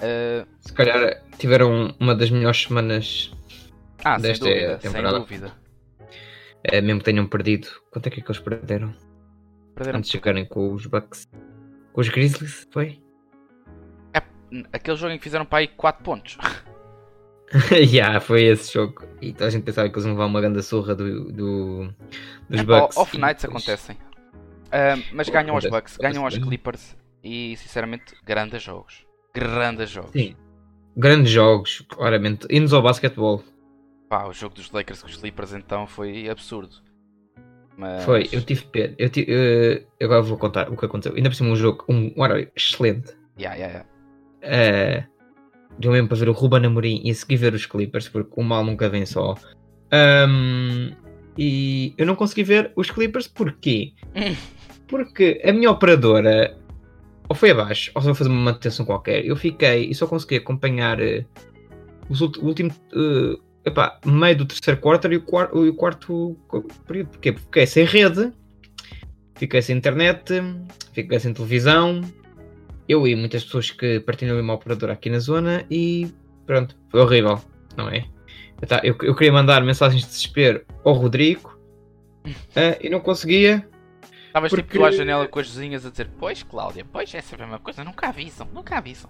[0.00, 3.32] Uh, Se calhar tiveram uma das melhores semanas,
[4.04, 5.18] ah, sem Desta dúvida, sem temporada.
[5.20, 5.52] dúvida.
[6.72, 7.68] uh, mesmo que tenham perdido.
[7.92, 8.92] Quanto é que, é que eles perderam?
[9.74, 11.28] Perderam Antes de chegarem com os Bucks.
[11.92, 13.00] Com os Grizzlies, foi?
[14.72, 16.38] aquele jogo em que fizeram para aí 4 pontos.
[17.72, 19.04] yeah, foi esse jogo.
[19.20, 21.94] E toda a gente pensava que eles iam levar uma grande surra do, do-
[22.48, 22.96] dos Epá, Bucks.
[22.96, 23.96] off nights depois- acontecem.
[23.96, 26.48] Um, mas ganham aos Acontece, Bucks, ganham aos acontece.
[26.48, 29.06] Clippers e sinceramente, grandes jogos.
[29.34, 30.10] Grandes jogos.
[30.12, 30.36] Sim.
[30.96, 32.46] grandes jogos, claramente.
[32.50, 33.42] Indo ao basquetebol.
[34.08, 36.76] Pá, o jogo dos Lakers com os Clippers então foi absurdo.
[37.76, 38.04] Mas...
[38.04, 38.94] Foi, eu tive pena.
[38.98, 41.16] Eu tive, uh, agora vou contar o que aconteceu.
[41.16, 43.12] Ainda por cima um jogo, um, um horário excelente.
[43.38, 43.86] Yeah, yeah,
[44.42, 45.06] yeah.
[45.06, 45.14] Uh,
[45.78, 48.42] deu mesmo para ver o Ruben Amorim e a seguir ver os Clippers, porque o
[48.42, 49.34] mal nunca vem só.
[49.92, 50.90] Um,
[51.36, 53.92] e eu não consegui ver os Clippers, porquê?
[54.86, 56.56] porque a minha operadora
[57.28, 59.24] ou foi abaixo, ou foi fazer uma manutenção qualquer.
[59.24, 61.24] Eu fiquei e só consegui acompanhar uh,
[62.08, 66.36] os o último uh, epá, meio do terceiro quarto e o, quarto, o quarto
[66.86, 67.08] período.
[67.10, 67.32] Porquê?
[67.32, 68.32] Porque fiquei sem rede,
[69.36, 70.32] fiquei sem internet,
[70.92, 72.00] fiquei sem televisão.
[72.88, 76.12] Eu e muitas pessoas que partilham uma operadora aqui na zona e
[76.46, 77.40] pronto, foi horrível,
[77.76, 78.04] não é?
[78.82, 81.58] Eu, eu queria mandar mensagens de desespero ao Rodrigo
[82.26, 83.66] uh, e não conseguia
[84.34, 84.72] Estavas Porque...
[84.72, 87.60] tipo à janela com as vizinhas a dizer Pois Cláudia, pois é sempre a mesma
[87.60, 89.08] coisa, nunca avisam, nunca avisam.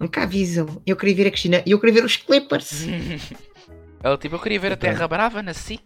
[0.00, 0.82] Nunca avisam.
[0.86, 2.86] Eu queria ver a Cristina e eu queria ver os Clippers.
[4.02, 5.82] Ela tipo, eu queria ver a Terra Brava na SIC.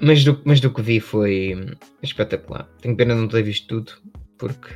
[0.00, 1.54] Mas do, mas do que vi foi
[2.02, 2.68] espetacular.
[2.80, 3.92] Tenho pena de não ter visto tudo,
[4.36, 4.74] porque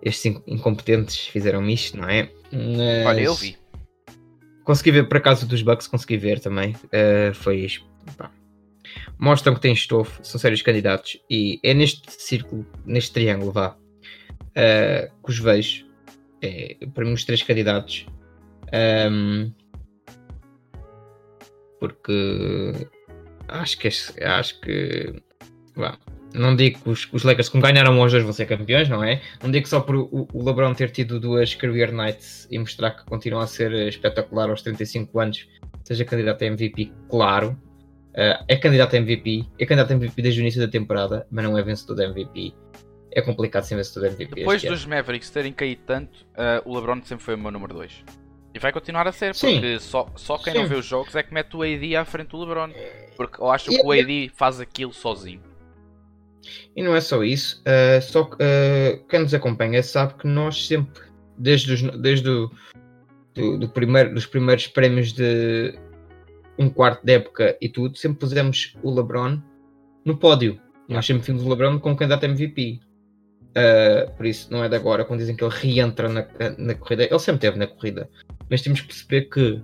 [0.00, 2.30] estes incompetentes fizeram isto, não é?
[2.52, 3.06] Mas...
[3.06, 3.56] Olha, eu vi.
[4.62, 6.76] Consegui ver por acaso dos Bucks, consegui ver também.
[6.86, 7.66] Uh, foi
[8.16, 8.30] pá,
[9.18, 15.22] mostram que têm estofo, são sérios candidatos e é neste círculo, neste triângulo, vá, uh,
[15.24, 15.86] que os vejo.
[16.40, 18.06] É, para mim, os três candidatos.
[19.10, 19.52] Um,
[21.82, 22.86] porque
[23.48, 23.88] acho que
[24.22, 25.20] acho que
[25.74, 25.98] vá,
[26.32, 29.20] não digo que os, os Lakers como ganharam hoje vão ser campeões, não é?
[29.42, 33.04] Não digo só por o, o LeBron ter tido duas career nights e mostrar que
[33.04, 35.48] continua a ser espetacular aos 35 anos,
[35.82, 37.58] seja candidato a MVP, claro,
[38.12, 41.42] Uh, é candidato a MVP, é candidato a MVP desde o início da temporada, mas
[41.42, 42.52] não é vencedor da MVP.
[43.10, 44.34] É complicado ser vencedor da MVP.
[44.34, 44.94] Depois dos ano.
[44.94, 48.04] Mavericks terem caído tanto, uh, o LeBron sempre foi o meu número 2.
[48.54, 49.54] E vai continuar a ser, Sim.
[49.54, 50.58] porque só, só quem Sim.
[50.60, 52.70] não vê os jogos é que mete o AD à frente do LeBron.
[53.16, 55.40] Porque eu acho e que o AD faz aquilo sozinho.
[56.74, 58.36] E não é só isso, uh, só que
[59.08, 61.02] quem nos acompanha sabe que nós sempre,
[61.38, 62.50] desde, os, desde o,
[63.34, 65.78] do, do primeiro, dos primeiros prémios de
[66.58, 69.40] um quarto de época e tudo, sempre pusemos o LeBron
[70.04, 70.60] no pódio.
[70.88, 72.80] Nós sempre vimos o LeBron como candidato MVP.
[73.52, 76.26] Uh, por isso, não é de agora, quando dizem que ele reentra na,
[76.58, 77.04] na corrida.
[77.04, 78.08] Ele sempre esteve na corrida.
[78.52, 79.62] Mas temos que perceber que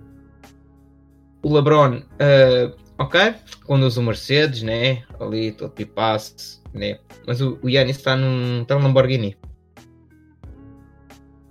[1.42, 3.34] o LeBron, uh, ok,
[3.68, 5.04] usa o Mercedes, né?
[5.20, 6.98] Ali, todo pipasse, né?
[7.26, 9.36] Mas o, o Yannis está num, está num Lamborghini.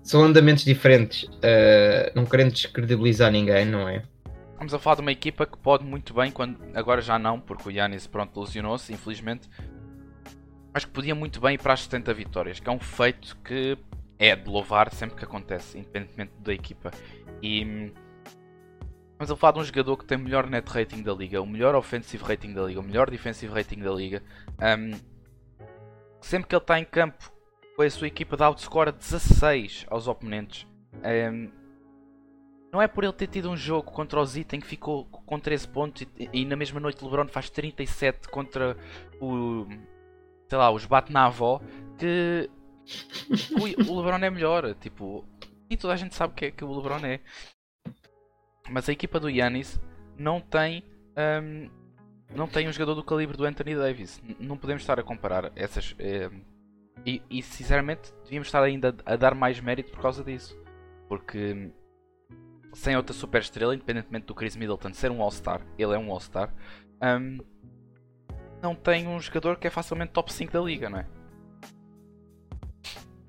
[0.02, 4.02] São andamentos diferentes, uh, não querendo descredibilizar ninguém, não é?
[4.54, 7.70] Estamos a falar de uma equipa que pode muito bem, quando agora já não, porque
[7.70, 9.48] o Yannis pronto lesionou-se, infelizmente.
[10.74, 13.78] Mas que podia muito bem ir para as 70 vitórias, que é um feito que
[14.20, 16.92] é de louvar sempre que acontece, independentemente da equipa.
[17.42, 17.92] E
[19.18, 21.46] Estamos a falar de um jogador que tem o melhor net rating da liga, o
[21.48, 24.22] melhor offensive rating da liga, o melhor defensive rating da liga.
[24.62, 24.92] Um,
[26.22, 27.32] sempre que ele está em campo,
[27.80, 30.68] a sua equipa dá outscore 16 aos oponentes.
[30.94, 31.50] Um,
[32.72, 35.68] não é por ele ter tido um jogo contra o Zita que ficou com 13
[35.68, 38.78] pontos e, e, na mesma noite LeBron faz 37 contra
[39.20, 39.66] o.
[40.48, 41.60] sei lá, os bate na avó
[41.98, 42.48] que
[43.52, 44.74] o, o LeBron é melhor.
[44.76, 45.26] Tipo,
[45.70, 47.20] e toda a gente sabe que, é, que o LeBron é.
[48.70, 49.80] Mas a equipa do Yanis
[50.18, 50.84] não tem.
[51.18, 51.70] Um,
[52.36, 54.22] não tem um jogador do calibre do Anthony Davis.
[54.24, 55.96] N não podemos estar a comparar essas.
[56.00, 56.42] Um,
[57.06, 60.58] e, e sinceramente devíamos estar ainda a dar mais mérito por causa disso.
[61.08, 61.72] Porque
[62.74, 66.54] sem outra super estrela, independentemente do Chris Middleton ser um All-Star, ele é um All-Star,
[67.02, 67.40] um,
[68.62, 71.08] não tem um jogador que é facilmente top 5 da liga, não é?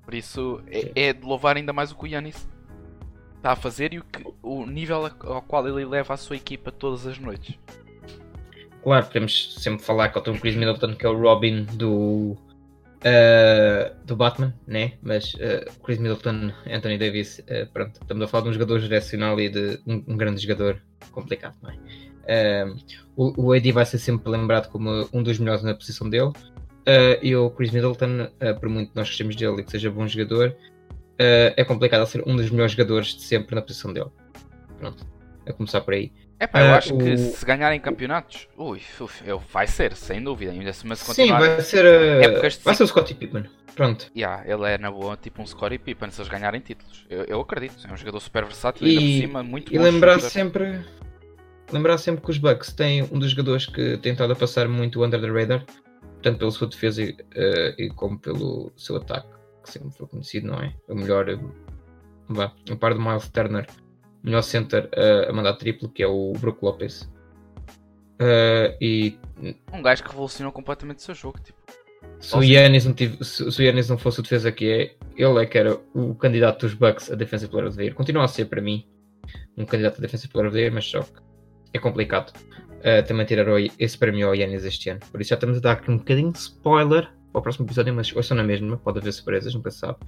[0.09, 2.49] Por isso é, é de louvar ainda mais o que o Yanis
[3.37, 6.71] está a fazer e o, que, o nível ao qual ele leva a sua equipa
[6.71, 7.59] todas as noites.
[8.81, 12.31] Claro, podemos sempre falar que ele tem o Chris Middleton, que é o Robin do
[12.31, 14.93] uh, do Batman, né?
[15.03, 19.39] Mas uh, Chris Middleton, Anthony Davis, uh, pronto, estamos a falar de um jogador geracional
[19.39, 22.65] e de um, um grande jogador complicado, não é?
[23.15, 26.31] o, o AD vai ser sempre lembrado como um dos melhores na posição dele.
[27.21, 30.55] E o Chris Middleton, por muito que nós gostemos dele e que seja bom jogador,
[31.17, 34.09] é complicado ser um dos melhores jogadores de sempre na posição dele.
[34.77, 35.05] Pronto,
[35.45, 36.11] a começar por aí.
[36.39, 36.97] É pá, eu uh, acho o...
[36.97, 40.53] que se ganharem campeonatos, ui, uf, eu, vai ser, sem dúvida.
[40.53, 43.43] Ainda se mas Sim, vai ser, uh, vai ser o Scottie Pippen.
[43.75, 44.09] Pronto.
[44.15, 47.05] Yeah, ele é na boa tipo um Scottie Pippen se eles ganharem títulos.
[47.09, 50.19] Eu, eu acredito, é um jogador super versátil e, ainda por cima muito E lembrar
[50.21, 50.79] sempre,
[51.73, 55.03] lembrar sempre que os Bucks têm um dos jogadores que tem estado a passar muito
[55.03, 55.65] under the radar,
[56.21, 59.29] tanto pela sua defesa uh, e como pelo seu ataque,
[59.63, 60.73] que sempre foi conhecido, não é?
[60.87, 61.25] O melhor
[62.27, 63.67] vá, a par do Miles Turner,
[64.23, 67.09] melhor center uh, a mandar triplo, que é o Brook Lopez.
[68.21, 69.17] Uh, e
[69.71, 71.39] um gajo que revolucionou completamente o seu jogo.
[71.39, 71.57] Tipo.
[72.19, 75.57] Se o, Yannis não tive, se, não fosse o defesa que é, ele é que
[75.57, 77.95] era o candidato dos Bucks a Defensive Player of the Year.
[77.95, 78.85] Continua a ser para mim
[79.57, 81.21] um candidato a Defensive Player of the Year, mas só que
[81.73, 82.33] é complicado
[82.79, 83.45] uh, também tirar
[83.77, 84.99] esse prémio ao Yannis este ano.
[85.11, 87.93] Por isso já estamos a dar aqui um bocadinho de spoiler para o próximo episódio,
[87.93, 89.99] mas hoje são na mesma, pode haver surpresas, nunca se sabe.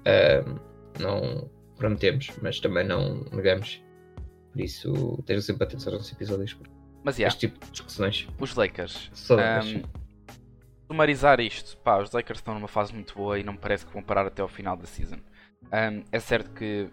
[0.00, 0.60] Uh,
[0.98, 3.82] não prometemos, mas também não negamos.
[4.52, 6.56] Por isso, estejam sempre atentos aos nossos episódios.
[7.04, 8.26] Mas yeah, este tipo de discussões.
[8.40, 9.10] Os Lakers.
[9.30, 9.82] Um,
[10.86, 13.92] sumarizar isto, pá, os Lakers estão numa fase muito boa e não me parece que
[13.92, 15.18] vão parar até ao final da season.
[15.64, 16.88] Um, é certo que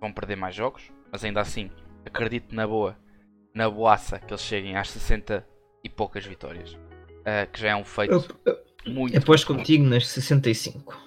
[0.00, 1.70] vão perder mais jogos, mas ainda assim
[2.04, 2.96] acredito na boa,
[3.56, 5.44] na boaça que eles cheguem às 60
[5.82, 6.74] e poucas vitórias.
[6.74, 9.18] Uh, que já é um feito eu, eu, muito.
[9.18, 11.06] Depois contigo nas 65.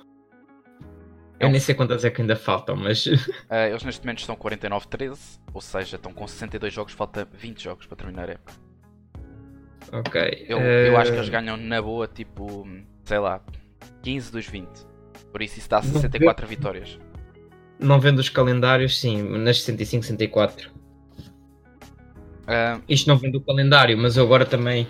[1.39, 3.05] Eu é nem sei quantas é que ainda faltam, mas.
[3.05, 3.15] Uh,
[3.69, 7.95] eles neste momento estão 49-13, ou seja, estão com 62 jogos, falta 20 jogos para
[7.95, 8.53] terminar a época.
[9.93, 10.45] Ok.
[10.49, 10.61] Eu, uh...
[10.61, 12.67] eu acho que eles ganham na boa, tipo,
[13.05, 13.41] sei lá,
[14.01, 14.67] 15 dos 20.
[15.31, 16.99] Por isso isso dá 64 não vitórias.
[17.79, 20.78] Não vendo os calendários, sim, nas 65, 64.
[22.49, 22.81] Uh...
[22.89, 24.87] Isto não vendo o calendário, mas eu agora também.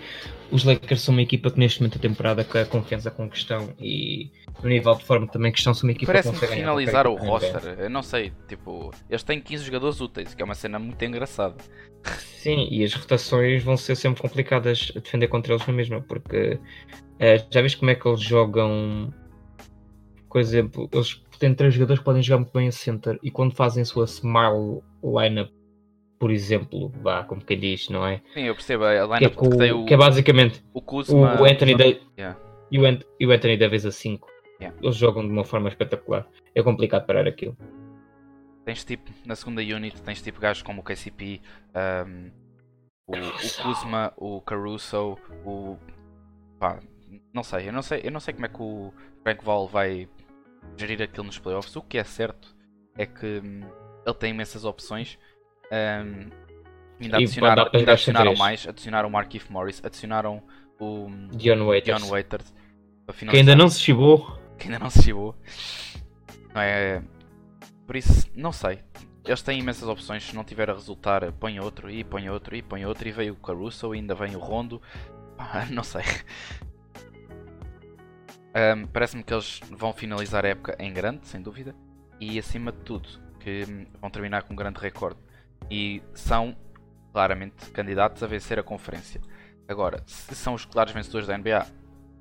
[0.50, 3.72] Os Lakers são uma equipa que neste momento da temporada com a confiança com questão
[3.78, 7.78] e no nível de forma também que estão uma equipa Parece-me finalizar o roster.
[7.78, 11.54] Eu não sei, tipo, eles têm 15 jogadores úteis, que é uma cena muito engraçada.
[12.18, 16.58] Sim, e as rotações vão ser sempre complicadas a defender contra eles na mesma, porque
[17.18, 19.12] é, já vês como é que eles jogam.
[20.28, 23.54] Por exemplo, eles têm três jogadores que podem jogar muito bem a center e quando
[23.54, 25.50] fazem a sua smile lineup,
[26.20, 28.20] por exemplo, vá, como quem diz, não é?
[28.34, 31.40] Sim, eu percebo a lineup que, é, que, tem o, que é basicamente o, Kuzma,
[31.40, 32.38] o Anthony Davis yeah.
[32.70, 32.78] e,
[33.26, 34.30] o Anthony Davis a 5
[34.60, 34.76] Yeah.
[34.82, 36.28] Eles jogam de uma forma espetacular.
[36.54, 37.56] É complicado parar aquilo.
[38.64, 41.40] Tens tipo, na segunda unit, tens tipo gajos como o KCP,
[42.06, 42.30] um,
[43.06, 45.78] o, o Kuzma, o Caruso, o.
[46.58, 46.78] Pá,
[47.32, 50.06] não sei, eu não sei, eu não sei como é que o Frank Val vai
[50.76, 51.74] gerir aquilo nos playoffs.
[51.74, 52.54] O que é certo
[52.98, 53.62] é que hum,
[54.06, 55.18] ele tem imensas opções.
[55.72, 56.30] Um,
[57.00, 60.42] ainda, adicionaram, ainda adicionaram mais, adicionaram o Markif Morris, adicionaram
[60.80, 62.54] o Dion Waiters, Dion Waiters
[63.28, 65.34] que ainda não se chibou que ainda não se chegou.
[66.54, 67.02] Não é?
[67.86, 68.80] Por isso, não sei.
[69.24, 70.22] Eles têm imensas opções.
[70.22, 73.08] Se não tiver a resultar, põe outro e põe outro e põe outro.
[73.08, 74.80] E veio o Caruso, ainda vem o Rondo.
[75.38, 76.02] Ah, não sei.
[78.52, 81.74] Um, Parece-me que eles vão finalizar a época em grande, sem dúvida.
[82.20, 83.64] E acima de tudo, que
[83.98, 85.18] vão terminar com um grande recorde.
[85.70, 86.56] E são
[87.12, 89.20] claramente candidatos a vencer a conferência.
[89.68, 91.66] Agora, se são os claros vencedores da NBA,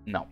[0.06, 0.28] não.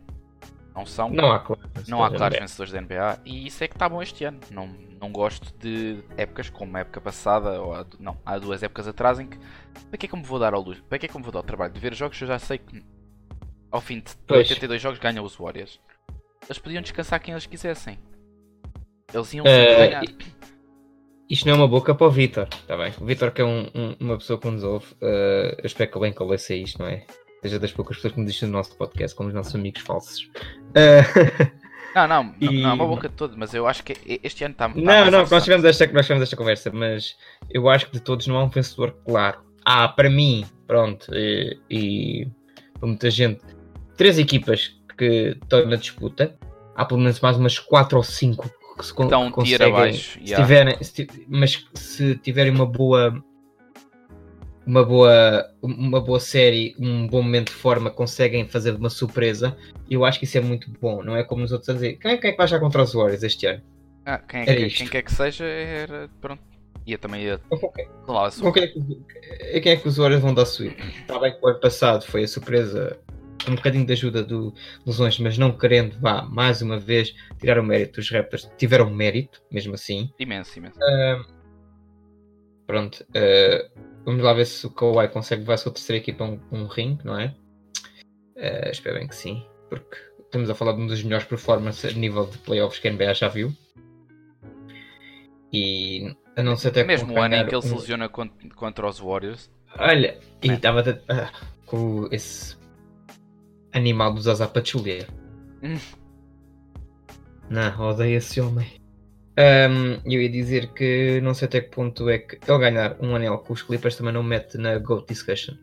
[0.76, 1.10] Não são.
[1.10, 4.02] Não há claros, não há claros vencedores da NBA e isso é que está bom
[4.02, 4.40] este ano.
[4.52, 8.88] Não, não gosto de épocas como a época passada, ou há, não, há duas épocas
[8.88, 9.40] atrás em que
[9.90, 10.80] para que é que eu me vou dar ao luz?
[10.82, 12.22] Para que é que eu me vou dar ao trabalho de ver jogos?
[12.22, 12.84] Eu já sei que
[13.72, 14.48] ao fim de pois.
[14.50, 15.80] 82 jogos ganham os Warriors.
[16.46, 17.98] Eles podiam descansar quem eles quisessem.
[19.12, 20.04] Eles iam uh, ganhar.
[21.30, 22.94] Isto não é uma boca para o Vitor, está bem?
[23.00, 26.00] O Vitor que é um, um, uma pessoa que nos ouve, uh, eu espero que
[26.00, 27.06] bem que ouça isto, não é?
[27.42, 30.30] seja das poucas pessoas que me dizem no nosso podcast, como os nossos amigos falsos.
[30.68, 31.68] Uh...
[31.96, 32.62] Não, não, e...
[32.62, 34.70] não, é uma boca de todo, mas eu acho que este ano está.
[34.70, 37.16] Tá não, não, nós tivemos, esta, nós tivemos esta conversa, mas
[37.50, 39.40] eu acho que de todos não há um vencedor claro.
[39.66, 42.28] Ah, para mim, pronto, e, e
[42.80, 43.42] para muita gente,
[43.96, 46.38] três equipas que estão na disputa,
[46.76, 50.36] há pelo menos mais umas quatro ou cinco que se então, que conseguem, abaixo, se
[50.36, 53.24] tiverem, se, mas se tiverem uma boa
[54.68, 59.58] uma boa, uma boa série, um bom momento de forma, conseguem fazer uma surpresa.
[59.90, 61.94] Eu acho que isso é muito bom, não é como os outros a dizer.
[61.98, 63.64] Quem é, quem é que vai jogar contra os Warriors este ano?
[64.06, 66.10] Ah, quem, é que, quem quer que seja, era.
[66.20, 66.44] Pronto.
[66.86, 67.42] Ia também ia.
[68.08, 70.82] Lá, quem, é que, quem é que os Warriors vão dar suíte?
[71.02, 73.00] Está bem que o ano passado foi a surpresa,
[73.52, 74.54] um bocadinho de ajuda do
[74.86, 78.00] Lesões, mas não querendo, vá, mais uma vez, tirar o mérito.
[78.00, 80.12] Os Raptors tiveram mérito, mesmo assim.
[80.20, 80.78] Imenso, imenso.
[80.80, 81.26] Uh,
[82.66, 83.06] pronto.
[83.10, 86.40] Uh, Vamos lá ver se o Kawhi consegue levar a sua terceira equipa a um,
[86.50, 87.36] um ring, não é?
[88.38, 92.00] Uh, espero bem que sim, porque estamos a falar de um dos melhores performances a
[92.00, 93.54] nível de playoffs que a NBA já viu.
[95.52, 97.62] E a não ser até Mesmo o ano em que ele um...
[97.62, 99.52] se lesiona contra, contra os Warriors.
[99.78, 101.30] Olha, e estava ah,
[101.66, 102.56] com esse
[103.74, 105.08] animal do Zaza Pachulia.
[105.64, 105.78] Hum.
[107.50, 108.68] Não, odeio esse homem.
[109.40, 113.16] Um, eu ia dizer que não sei até que ponto é que ele ganhar um
[113.16, 115.56] anel com os Clippers também não mete na GOAT discussion.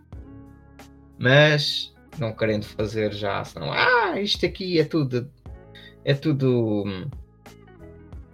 [1.18, 5.30] Mas não querendo fazer já, senão, ah, isto aqui é tudo.
[6.04, 6.84] É tudo.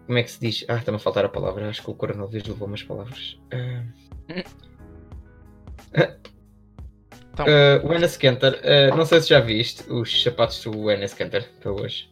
[0.06, 0.64] como é que se diz?
[0.68, 1.68] Ah, está-me a faltar a palavra.
[1.68, 3.40] Acho que o coronavírus levou umas palavras.
[3.54, 4.44] Uh,
[7.42, 7.84] Então.
[7.84, 11.48] uh, o Enes Kanter, uh, não sei se já viste os sapatos do Enes Kanter
[11.60, 12.08] para hoje,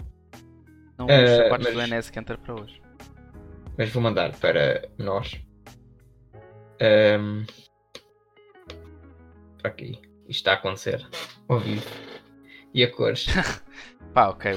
[0.98, 2.82] Não Eh, os sapatos mas- do que entra para hoje.
[3.76, 5.40] mas vou mandar para nós.
[6.80, 7.44] Um,
[9.60, 9.92] para aqui.
[10.28, 11.06] Isto está a acontecer
[11.48, 11.86] ao vivo.
[12.74, 13.26] E a cores.
[14.12, 14.52] Pá, ok.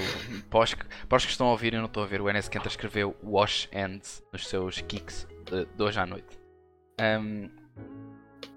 [0.49, 2.29] Para os, que, para os que estão a ouvir e não estão a ver, o
[2.29, 6.39] NS Kenta escreveu Wash Ends nos seus kicks de, de hoje à noite.
[6.99, 7.49] Ahm,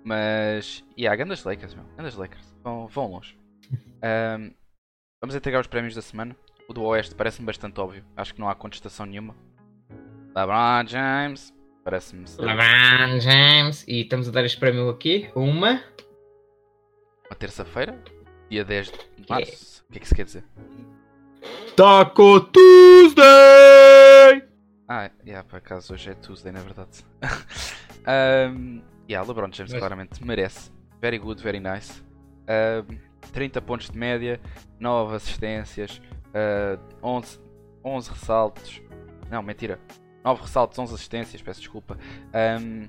[0.05, 0.85] mas.
[0.97, 1.85] E yeah, grandes Lakers, meu.
[1.97, 2.55] Grandes Lakers.
[2.63, 3.37] Vão, vão longe.
[4.03, 4.51] Ahm,
[5.21, 6.37] vamos entregar os prémios da semana.
[6.69, 8.05] O do Oeste parece-me bastante óbvio.
[8.17, 9.35] Acho que não há contestação nenhuma.
[10.37, 11.55] LeBron James.
[11.83, 13.85] Parece-me ser LeBron James.
[13.89, 15.31] E estamos a dar este prémio aqui.
[15.35, 15.83] Uma.
[17.27, 17.99] uma terça-feira,
[18.51, 19.85] dia 10 de março.
[19.89, 20.45] O que é que isso quer dizer?
[21.77, 23.25] Taco Tuesday!
[24.89, 27.05] Ah, yeah, por acaso hoje é Tuesday, na verdade.
[28.51, 30.71] um, yeah, LeBron James Mas- claramente merece.
[31.01, 32.03] Very good, very nice.
[32.49, 32.99] Um,
[33.33, 34.41] 30 pontos de média,
[34.79, 37.41] 9 assistências, uh, 11,
[37.85, 38.83] 11 ressaltos.
[39.31, 39.79] Não, mentira.
[40.25, 41.99] 9 ressaltos, 11 assistências, peço desculpa.
[42.61, 42.89] Um,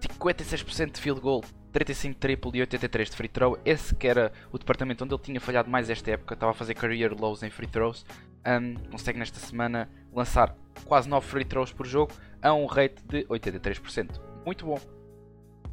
[0.00, 3.58] 56% de field goal, 35 de triple e 83 de free throw.
[3.64, 6.34] Esse que era o departamento onde ele tinha falhado mais esta época.
[6.34, 8.04] Estava a fazer career lows em free throws.
[8.46, 10.54] Um, consegue nesta semana lançar
[10.84, 12.12] quase 9 free throws por jogo
[12.42, 14.20] a um rate de 83%.
[14.44, 14.78] Muito bom,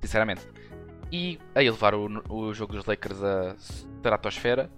[0.01, 0.47] sinceramente.
[1.11, 4.71] E a elevar o, o jogo dos Lakers a estratosfera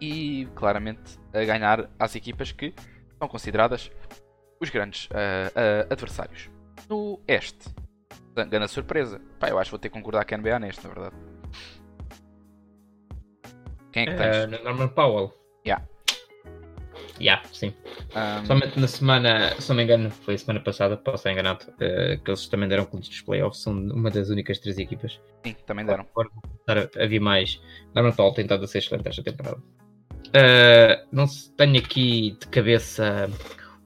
[0.00, 2.74] e claramente a ganhar às equipas que
[3.18, 3.90] são consideradas
[4.60, 6.50] os grandes ah, ah, adversários.
[6.88, 7.68] No Este,
[8.34, 9.20] grande surpresa.
[9.38, 11.16] Pá, eu acho que vou ter que concordar com a NBA neste, na verdade.
[13.92, 14.36] Quem é que tens?
[14.36, 15.32] Uh, no Norman Powell.
[15.66, 15.86] Yeah.
[17.22, 17.72] Yeah, sim.
[18.16, 21.64] Um, Somente na semana, se não me engano, foi a semana passada, posso estar enganado,
[21.70, 25.20] uh, que eles também deram contas dos playoffs, são uma das únicas três equipas.
[25.46, 26.04] sim, também deram.
[26.10, 27.60] Agora vou começar a- a vir mais.
[27.94, 29.56] Norman Powell tem estado a ser excelente esta temporada.
[30.28, 33.30] Uh, não se tenho aqui de cabeça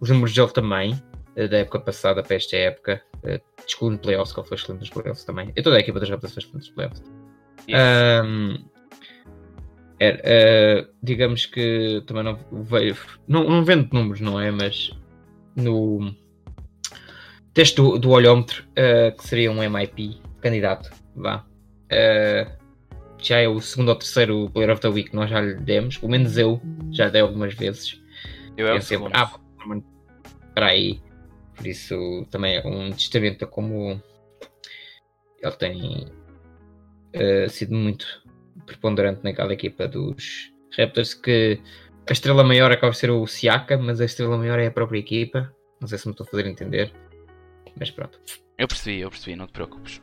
[0.00, 0.92] os números dele também,
[1.36, 3.02] uh, da época passada para esta época.
[3.24, 5.52] Uh, excluindo playoffs, que ele foi excelente nos playoffs também.
[5.56, 7.02] E toda a equipa das Raptors foi excelente nos playoffs.
[7.68, 8.24] Yes.
[8.24, 8.64] Um,
[9.98, 12.96] era, eh, digamos que também não veio.
[13.26, 14.50] Não, não vendo números, não é?
[14.50, 14.90] Mas
[15.54, 16.14] no
[17.54, 21.44] teste do, do olhómetro, eh, que seria um MIP candidato, vá.
[21.90, 22.46] eh,
[23.18, 25.96] já é o segundo ou terceiro Player of the Week que nós já lhe demos,
[25.96, 26.60] pelo menos eu
[26.92, 28.00] já dei algumas vezes.
[28.56, 29.32] eu é sempre, ah,
[30.48, 31.00] espera aí.
[31.54, 34.00] Por isso também é um testamento a como
[35.42, 36.06] ele tem
[37.14, 38.25] eh, sido muito
[38.64, 41.60] preponderante naquela equipa dos Raptors que
[42.08, 44.98] a estrela maior acaba de ser o Siaka, mas a estrela maior é a própria
[44.98, 45.52] equipa.
[45.80, 46.92] Não sei se me estou a fazer entender.
[47.78, 48.18] Mas pronto,
[48.56, 50.00] Eu percebi, eu percebi, não te preocupes.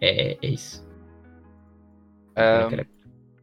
[0.00, 0.86] é, é isso.
[2.36, 2.84] Ahm,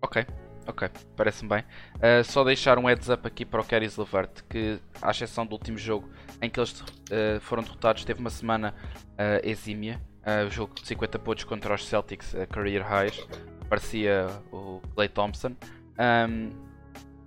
[0.02, 0.26] ok,
[0.68, 1.64] ok, parece-me bem.
[2.02, 5.54] Ah, só deixar um heads up aqui para o Caris Levert, que à exceção do
[5.54, 6.10] último jogo
[6.42, 8.74] em que eles ah, foram derrotados, teve uma semana
[9.18, 10.00] ah, exímia.
[10.48, 13.28] O jogo de 50 pontos contra os Celtics, a career highs,
[13.74, 15.56] parecia o Clay Thompson.
[15.98, 16.50] Ahm,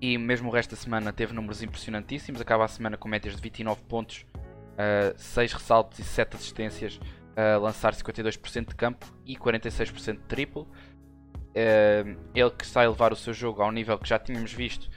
[0.00, 2.40] e mesmo o resto da semana teve números impressionantíssimos.
[2.40, 4.24] Acaba a semana com médias de 29 pontos,
[5.16, 7.00] 6 ressaltos e 7 assistências,
[7.34, 10.68] a lançar 52% de campo e 46% de triplo.
[11.54, 14.90] Eh, ele que está a elevar o seu jogo ao nível que já tínhamos visto,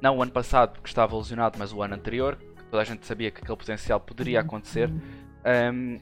[0.00, 3.04] não o ano passado porque estava lesionado, mas o ano anterior, que toda a gente
[3.06, 4.88] sabia que aquele potencial poderia acontecer.
[4.90, 6.00] Um, i-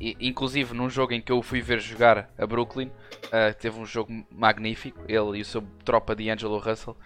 [0.00, 4.24] inclusive num jogo em que eu fui ver jogar a Brooklyn, uh, teve um jogo
[4.30, 6.96] magnífico, ele e o seu tropa de Angelo Russell.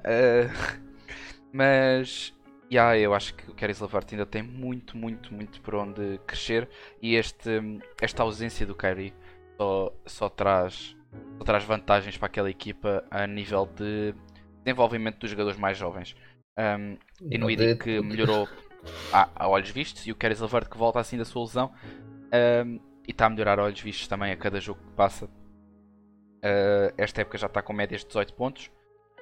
[0.00, 0.80] Uh,
[1.52, 2.34] mas
[2.70, 6.68] yeah, eu acho que o Caris LeVert ainda tem muito, muito, muito por onde crescer
[7.02, 7.60] e este,
[8.00, 9.12] esta ausência do Kyrie
[9.58, 10.96] só, só, traz,
[11.38, 14.14] só traz vantagens para aquela equipa a nível de
[14.64, 16.14] desenvolvimento dos jogadores mais jovens.
[16.58, 16.96] Um,
[17.30, 18.48] e no ID que melhorou
[19.12, 21.72] a, a olhos vistos e o Caris LeVert que volta assim da sua lesão
[22.32, 25.26] e está a melhorar olhos vistos também a cada jogo que passa.
[25.26, 28.70] Uh, esta época já está com médias de 18 pontos,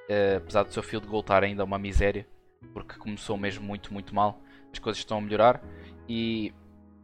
[0.09, 2.25] uh, apesar do seu field goal estar ainda uma miséria,
[2.73, 4.41] porque começou mesmo muito, muito mal.
[4.71, 5.61] As coisas estão a melhorar
[6.07, 6.53] e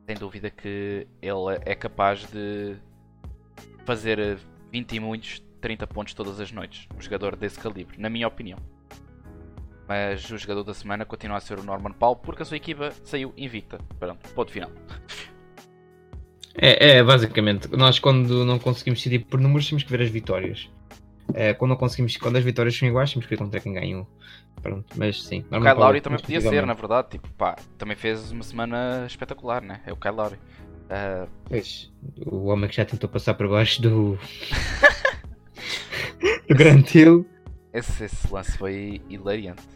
[0.08, 2.78] sem dúvida que ele é capaz de
[3.86, 4.40] fazer uh,
[4.72, 6.88] 20 e muitos 30 pontos todas as noites.
[6.96, 8.60] Um jogador desse calibre, na minha opinião.
[9.88, 12.92] Mas o jogador da semana continua a ser o Norman Powell porque a sua equipa
[13.04, 13.80] saiu invicta.
[14.00, 14.72] Pronto, ponto final.
[16.58, 20.70] É, é, basicamente, nós quando não conseguimos decidir por números temos que ver as vitórias.
[21.34, 24.08] Eh, quando não conseguimos, quando as vitórias são iguais, temos que ir contra quem ganhou.
[24.62, 25.44] Pronto, mas sim.
[25.52, 27.10] O Kyle Lowry também podia ser, na verdade.
[27.12, 29.82] Tipo, pá, também fez uma semana espetacular, né?
[29.86, 30.36] É o Kyle Lowry.
[30.86, 31.28] Uh...
[31.46, 31.92] Pois,
[32.26, 34.18] o homem que já tentou passar por baixo do.
[36.48, 37.28] do Grand Hill.
[37.74, 39.68] Esse, esse lance foi hilariante.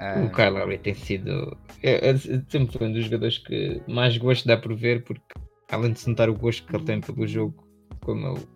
[0.00, 0.26] Uh...
[0.26, 1.56] O Kyle Lowry tem sido.
[1.82, 5.34] É, é, sempre foi um dos jogadores que mais gosto dá por ver, porque
[5.70, 7.66] além de se notar o gosto que ele tem pelo jogo,
[8.00, 8.46] como ele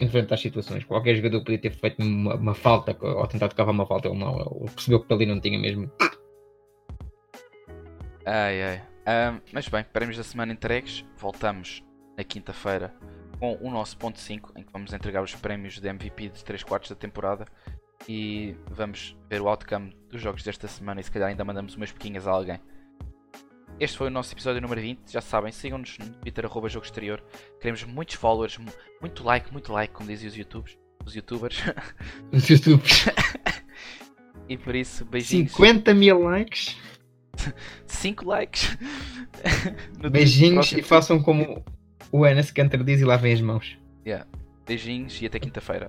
[0.00, 0.84] enfrenta as situações.
[0.84, 4.38] Qualquer jogador podia ter feito uma, uma falta ou tentado cavar uma falta, ele não.
[4.38, 5.90] Ele percebeu que ali não tinha mesmo.
[8.24, 8.82] Ai ai.
[9.08, 11.04] Um, mas bem, prémios da semana entregues.
[11.16, 11.82] Voltamos
[12.16, 12.94] na quinta-feira
[13.38, 16.62] com o nosso ponto 5, em que vamos entregar os prémios de MVP de 3
[16.62, 17.46] quartos da temporada.
[18.08, 21.90] E vamos ver o outcome dos jogos desta semana e se calhar ainda mandamos umas
[21.90, 22.60] pequinhas a alguém.
[23.80, 25.12] Este foi o nosso episódio número 20.
[25.12, 27.22] Já sabem, sigam-nos no Twitter, arroba Jogo Exterior.
[27.60, 28.58] Queremos muitos followers,
[29.00, 30.76] muito like, muito like, como dizem os YouTubes.
[31.06, 31.62] Os YouTubers.
[32.32, 33.06] Os YouTubers.
[34.48, 35.52] e por isso, beijinhos.
[35.52, 36.76] 50 mil likes.
[37.86, 38.76] 5 likes.
[40.10, 41.64] beijinhos e façam como
[42.10, 43.78] o Enes Cantor diz e lavem as mãos.
[44.04, 44.26] Yeah.
[44.66, 45.88] Beijinhos e até quinta-feira.